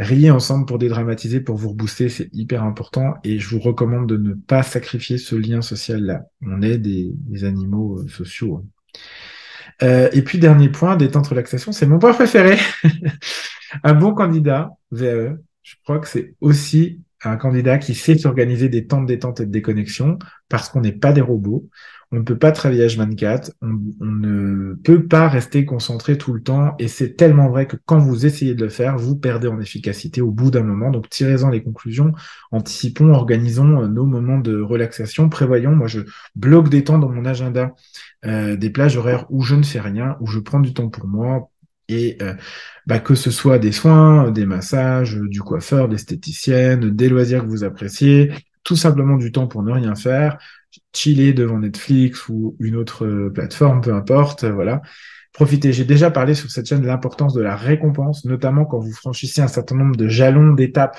Riez 0.00 0.30
ensemble 0.30 0.64
pour 0.64 0.78
dédramatiser, 0.78 1.40
pour 1.40 1.56
vous 1.56 1.68
rebooster, 1.68 2.08
c'est 2.08 2.30
hyper 2.32 2.64
important 2.64 3.16
et 3.22 3.38
je 3.38 3.50
vous 3.50 3.60
recommande 3.60 4.08
de 4.08 4.16
ne 4.16 4.32
pas 4.32 4.62
sacrifier 4.62 5.18
ce 5.18 5.36
lien 5.36 5.60
social-là. 5.60 6.22
On 6.40 6.62
est 6.62 6.78
des, 6.78 7.12
animaux 7.44 7.98
euh, 7.98 8.08
sociaux. 8.08 8.64
Hein. 8.64 8.98
Euh, 9.82 10.08
et 10.14 10.22
puis, 10.22 10.38
dernier 10.38 10.70
point, 10.70 10.96
détente 10.96 11.26
relaxation, 11.26 11.72
c'est 11.72 11.84
mon 11.84 11.98
point 11.98 12.14
préféré. 12.14 12.56
un 13.82 13.92
bon 13.92 14.14
candidat 14.14 14.70
VAE, 14.90 15.36
je 15.62 15.74
crois 15.84 15.98
que 15.98 16.08
c'est 16.08 16.34
aussi 16.40 17.00
un 17.24 17.36
candidat 17.36 17.78
qui 17.78 17.94
sait 17.94 18.16
s'organiser 18.16 18.68
des 18.68 18.86
temps 18.86 19.02
de 19.02 19.06
détente 19.06 19.40
et 19.40 19.46
de 19.46 19.50
déconnexion 19.50 20.18
parce 20.48 20.68
qu'on 20.68 20.80
n'est 20.80 20.92
pas 20.92 21.12
des 21.12 21.20
robots. 21.20 21.68
On 22.12 22.16
ne 22.16 22.22
peut 22.22 22.38
pas 22.38 22.50
travailler 22.50 22.84
H24, 22.88 23.52
on, 23.62 23.78
on, 24.00 24.04
ne 24.04 24.74
peut 24.74 25.06
pas 25.06 25.28
rester 25.28 25.64
concentré 25.64 26.18
tout 26.18 26.32
le 26.32 26.42
temps, 26.42 26.74
et 26.80 26.88
c'est 26.88 27.14
tellement 27.14 27.48
vrai 27.48 27.68
que 27.68 27.76
quand 27.86 27.98
vous 27.98 28.26
essayez 28.26 28.56
de 28.56 28.64
le 28.64 28.68
faire, 28.68 28.98
vous 28.98 29.14
perdez 29.14 29.46
en 29.46 29.60
efficacité 29.60 30.20
au 30.20 30.32
bout 30.32 30.50
d'un 30.50 30.64
moment. 30.64 30.90
Donc 30.90 31.08
tirez-en 31.08 31.50
les 31.50 31.62
conclusions, 31.62 32.12
anticipons, 32.50 33.12
organisons 33.12 33.82
euh, 33.82 33.86
nos 33.86 34.06
moments 34.06 34.38
de 34.38 34.60
relaxation, 34.60 35.28
prévoyons. 35.28 35.70
Moi, 35.70 35.86
je 35.86 36.00
bloque 36.34 36.68
des 36.68 36.82
temps 36.82 36.98
dans 36.98 37.08
mon 37.08 37.24
agenda, 37.24 37.76
euh, 38.26 38.56
des 38.56 38.70
plages 38.70 38.96
horaires 38.96 39.26
où 39.30 39.42
je 39.42 39.54
ne 39.54 39.62
fais 39.62 39.80
rien, 39.80 40.16
où 40.20 40.26
je 40.26 40.40
prends 40.40 40.58
du 40.58 40.74
temps 40.74 40.88
pour 40.88 41.06
moi, 41.06 41.48
et 41.90 42.16
euh, 42.22 42.34
bah, 42.86 42.98
que 43.00 43.14
ce 43.14 43.30
soit 43.30 43.58
des 43.58 43.72
soins, 43.72 44.30
des 44.30 44.46
massages, 44.46 45.16
du 45.16 45.42
coiffeur, 45.42 45.88
d'esthéticienne, 45.88 46.90
des 46.90 47.08
loisirs 47.08 47.42
que 47.42 47.48
vous 47.48 47.64
appréciez, 47.64 48.32
tout 48.64 48.76
simplement 48.76 49.16
du 49.16 49.32
temps 49.32 49.46
pour 49.46 49.62
ne 49.62 49.72
rien 49.72 49.94
faire, 49.94 50.38
chiller 50.94 51.32
devant 51.32 51.58
Netflix 51.58 52.28
ou 52.28 52.56
une 52.60 52.76
autre 52.76 53.04
euh, 53.04 53.30
plateforme, 53.30 53.80
peu 53.80 53.92
importe, 53.94 54.44
euh, 54.44 54.52
voilà. 54.52 54.82
Profitez. 55.32 55.72
J'ai 55.72 55.84
déjà 55.84 56.10
parlé 56.10 56.34
sur 56.34 56.50
cette 56.50 56.68
chaîne 56.68 56.80
de 56.80 56.86
l'importance 56.86 57.34
de 57.34 57.40
la 57.40 57.54
récompense, 57.54 58.24
notamment 58.24 58.64
quand 58.64 58.80
vous 58.80 58.92
franchissez 58.92 59.40
un 59.40 59.48
certain 59.48 59.76
nombre 59.76 59.96
de 59.96 60.08
jalons 60.08 60.52
d'étapes. 60.54 60.98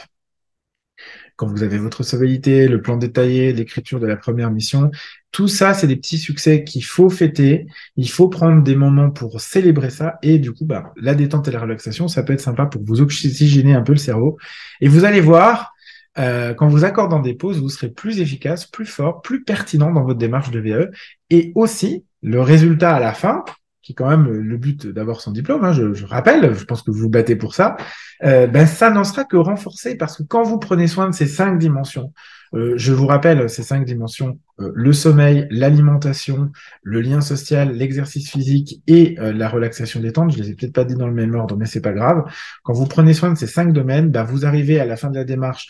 Quand 1.42 1.48
vous 1.48 1.64
avez 1.64 1.80
votre 1.80 2.04
sobriété, 2.04 2.68
le 2.68 2.84
plan 2.84 2.98
détaillé, 2.98 3.52
l'écriture 3.52 4.00
de 4.00 4.06
la 4.06 4.16
première 4.16 4.52
mission, 4.52 4.92
tout 5.32 5.48
ça, 5.48 5.74
c'est 5.74 5.88
des 5.88 5.96
petits 5.96 6.20
succès 6.20 6.64
qu'il 6.64 6.86
faut 6.86 7.10
fêter. 7.10 7.66
Il 7.96 8.12
faut 8.12 8.30
prendre 8.30 8.62
des 8.62 8.76
moments 8.76 9.10
pour 9.10 9.42
célébrer 9.42 9.90
ça. 9.90 10.20
Et 10.22 10.38
du 10.38 10.52
coup, 10.52 10.66
bah, 10.66 10.94
la 10.98 11.16
détente 11.16 11.48
et 11.48 11.52
la 11.52 11.60
relaxation, 11.60 12.08
ça 12.08 12.22
peut 12.22 12.34
être 12.34 12.42
sympa 12.42 12.68
pour 12.68 12.84
vous 12.84 13.02
oxygéner 13.02 13.74
un 13.74 13.82
peu 13.82 13.94
le 13.94 13.98
cerveau. 13.98 14.38
Et 14.82 14.88
vous 14.88 15.04
allez 15.04 15.20
voir, 15.20 15.74
euh, 16.20 16.54
quand 16.54 16.68
vous 16.68 16.86
accordant 16.86 17.20
des 17.20 17.34
pauses, 17.34 17.60
vous 17.60 17.70
serez 17.70 17.90
plus 17.90 18.20
efficace, 18.20 18.68
plus 18.68 18.86
fort, 18.86 19.24
plus 19.24 19.44
pertinent 19.44 19.92
dans 19.92 20.04
votre 20.04 20.20
démarche 20.20 20.52
de 20.52 20.60
VE. 20.60 20.92
Et 21.32 21.54
aussi, 21.56 22.06
le 22.22 22.40
résultat 22.40 22.96
à 22.96 23.00
la 23.00 23.14
fin, 23.14 23.44
qui 23.82 23.94
est 23.94 23.96
quand 23.96 24.10
même 24.10 24.28
le 24.28 24.58
but 24.58 24.88
d'avoir 24.88 25.22
son 25.22 25.32
diplôme, 25.32 25.64
hein, 25.64 25.74
je, 25.74 25.94
je, 25.94 26.06
rappelle, 26.06 26.54
je 26.54 26.66
pense 26.66 26.84
que 26.84 26.92
vous 26.92 27.00
vous 27.00 27.10
battez 27.10 27.36
pour 27.36 27.56
ça, 27.56 27.78
euh, 28.24 28.48
ben 28.48 28.68
ça 28.68 28.92
n'en 28.92 29.04
sera 29.04 29.26
que 29.26 29.38
renforcé 29.38 29.96
parce 29.96 30.18
que 30.18 30.24
quand 30.24 30.44
vous 30.44 30.60
prenez 30.60 30.88
soin 30.88 31.10
de 31.10 31.16
ces 31.16 31.26
cinq 31.26 31.58
dimensions, 31.58 32.14
euh, 32.54 32.74
je 32.76 32.94
vous 32.94 33.08
rappelle 33.08 33.50
ces 33.50 33.64
cinq 33.64 33.86
dimensions, 33.86 34.40
euh, 34.60 34.72
le 34.76 34.94
sommeil, 34.94 35.48
l'alimentation, 35.50 36.52
le 36.84 37.02
lien 37.02 37.22
social, 37.22 37.72
l'exercice 37.76 38.30
physique 38.30 38.82
et 38.88 39.16
la 39.18 39.50
relaxation 39.50 40.00
détente, 40.00 40.32
je 40.32 40.38
les 40.38 40.52
ai 40.52 40.56
peut-être 40.56 40.74
pas 40.74 40.84
dit 40.84 40.96
dans 40.96 41.08
le 41.08 41.14
même 41.14 41.34
ordre, 41.34 41.56
mais 41.58 41.66
c'est 41.66 41.82
pas 41.82 41.94
grave. 41.94 42.24
Quand 42.64 42.74
vous 42.74 42.86
prenez 42.86 43.14
soin 43.14 43.32
de 43.32 43.38
ces 43.38 43.48
cinq 43.48 43.74
domaines, 43.74 44.12
ben, 44.12 44.24
vous 44.24 44.46
arrivez 44.46 44.80
à 44.80 44.86
la 44.86 44.98
fin 44.98 45.10
de 45.10 45.16
la 45.16 45.24
démarche 45.24 45.68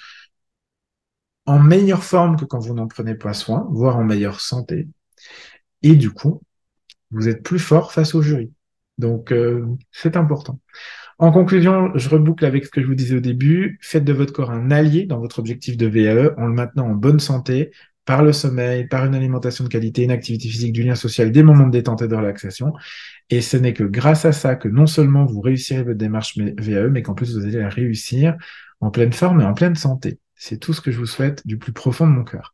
en 1.45 1.59
meilleure 1.59 2.03
forme 2.03 2.35
que 2.37 2.45
quand 2.45 2.59
vous 2.59 2.73
n'en 2.73 2.87
prenez 2.87 3.15
pas 3.15 3.33
soin, 3.33 3.67
voire 3.71 3.97
en 3.97 4.03
meilleure 4.03 4.41
santé. 4.41 4.87
Et 5.81 5.95
du 5.95 6.11
coup, 6.11 6.41
vous 7.11 7.29
êtes 7.29 7.43
plus 7.43 7.59
fort 7.59 7.91
face 7.91 8.15
au 8.15 8.21
jury. 8.21 8.51
Donc, 8.97 9.31
euh, 9.31 9.65
c'est 9.91 10.15
important. 10.17 10.59
En 11.19 11.31
conclusion, 11.31 11.91
je 11.95 12.09
reboucle 12.09 12.45
avec 12.45 12.65
ce 12.65 12.71
que 12.71 12.81
je 12.81 12.87
vous 12.87 12.95
disais 12.95 13.15
au 13.15 13.19
début. 13.19 13.77
Faites 13.81 14.03
de 14.03 14.13
votre 14.13 14.33
corps 14.33 14.51
un 14.51 14.71
allié 14.71 15.05
dans 15.05 15.19
votre 15.19 15.39
objectif 15.39 15.77
de 15.77 15.87
VAE 15.87 16.33
en 16.37 16.47
le 16.47 16.53
maintenant 16.53 16.87
en 16.87 16.95
bonne 16.95 17.19
santé 17.19 17.71
par 18.05 18.23
le 18.23 18.33
sommeil, 18.33 18.87
par 18.87 19.05
une 19.05 19.13
alimentation 19.13 19.63
de 19.63 19.69
qualité, 19.69 20.03
une 20.03 20.11
activité 20.11 20.49
physique, 20.49 20.73
du 20.73 20.83
lien 20.83 20.95
social, 20.95 21.31
des 21.31 21.43
moments 21.43 21.67
de 21.67 21.71
détente 21.71 22.01
et 22.01 22.07
de 22.07 22.15
relaxation. 22.15 22.73
Et 23.29 23.41
ce 23.41 23.57
n'est 23.57 23.73
que 23.73 23.83
grâce 23.83 24.25
à 24.25 24.31
ça 24.31 24.55
que 24.55 24.67
non 24.67 24.87
seulement 24.87 25.25
vous 25.25 25.41
réussirez 25.41 25.83
votre 25.83 25.97
démarche 25.97 26.37
VAE, 26.37 26.89
mais 26.89 27.03
qu'en 27.03 27.13
plus 27.13 27.37
vous 27.37 27.45
allez 27.45 27.59
la 27.59 27.69
réussir 27.69 28.35
en 28.79 28.89
pleine 28.89 29.13
forme 29.13 29.41
et 29.41 29.45
en 29.45 29.53
pleine 29.53 29.75
santé. 29.75 30.19
C'est 30.43 30.57
tout 30.57 30.73
ce 30.73 30.81
que 30.81 30.89
je 30.89 30.97
vous 30.97 31.05
souhaite 31.05 31.45
du 31.45 31.59
plus 31.59 31.71
profond 31.71 32.07
de 32.07 32.11
mon 32.11 32.23
cœur. 32.23 32.51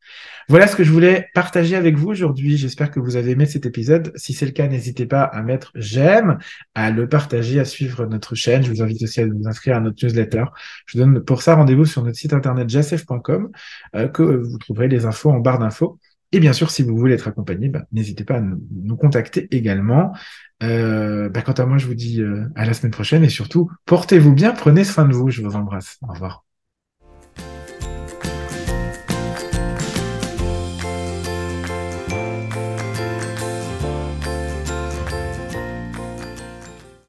Voilà 0.50 0.68
ce 0.68 0.76
que 0.76 0.84
je 0.84 0.92
voulais 0.92 1.30
partager 1.34 1.74
avec 1.74 1.96
vous 1.96 2.10
aujourd'hui. 2.10 2.58
J'espère 2.58 2.92
que 2.92 3.00
vous 3.00 3.16
avez 3.16 3.32
aimé 3.32 3.46
cet 3.46 3.66
épisode. 3.66 4.12
Si 4.18 4.34
c'est 4.34 4.46
le 4.46 4.52
cas, 4.52 4.68
n'hésitez 4.68 5.06
pas 5.06 5.24
à 5.24 5.42
mettre 5.42 5.72
j'aime, 5.74 6.38
à 6.76 6.92
le 6.92 7.08
partager, 7.08 7.62
à 7.62 7.66
suivre 7.66 8.06
notre 8.06 8.36
chaîne. 8.36 8.62
Je 8.62 8.72
vous 8.72 8.82
invite 8.82 9.04
aussi 9.04 9.22
à 9.22 9.26
vous 9.26 9.48
inscrire 9.48 9.78
à 9.78 9.80
notre 9.80 10.06
newsletter. 10.06 10.44
Je 10.86 10.98
vous 10.98 11.06
donne 11.06 11.24
pour 11.24 11.42
ça 11.42 11.56
rendez-vous 11.56 11.86
sur 11.86 12.04
notre 12.04 12.18
site 12.18 12.34
internet 12.34 12.68
jassef.com 12.68 13.52
euh, 13.96 14.10
que 14.10 14.22
vous 14.22 14.58
trouverez 14.58 14.90
les 14.90 15.06
infos 15.06 15.32
en 15.32 15.40
barre 15.40 15.60
d'infos. 15.60 15.98
Et 16.34 16.42
bien 16.42 16.52
sûr, 16.52 16.72
si 16.72 16.84
vous 16.84 16.98
voulez 16.98 17.14
être 17.14 17.30
accompagné, 17.30 17.70
bah, 17.70 17.86
n'hésitez 17.94 18.26
pas 18.26 18.36
à 18.36 18.42
nous, 18.42 18.98
contacter 18.98 19.48
également. 19.52 20.12
Euh, 20.62 21.30
bah, 21.30 21.42
quant 21.42 21.54
à 21.54 21.66
moi, 21.66 21.78
je 21.78 21.88
vous 21.88 21.96
dis 21.96 22.22
euh, 22.22 22.50
à 22.58 22.66
la 22.66 22.74
semaine 22.74 22.92
prochaine 22.92 23.24
et 23.24 23.30
surtout, 23.30 23.72
portez-vous 23.86 24.34
bien, 24.34 24.52
prenez 24.52 24.84
soin 24.84 25.06
de 25.06 25.14
vous. 25.14 25.30
Je 25.30 25.42
vous 25.42 25.56
embrasse. 25.56 26.00
Au 26.02 26.12
revoir. 26.12 26.47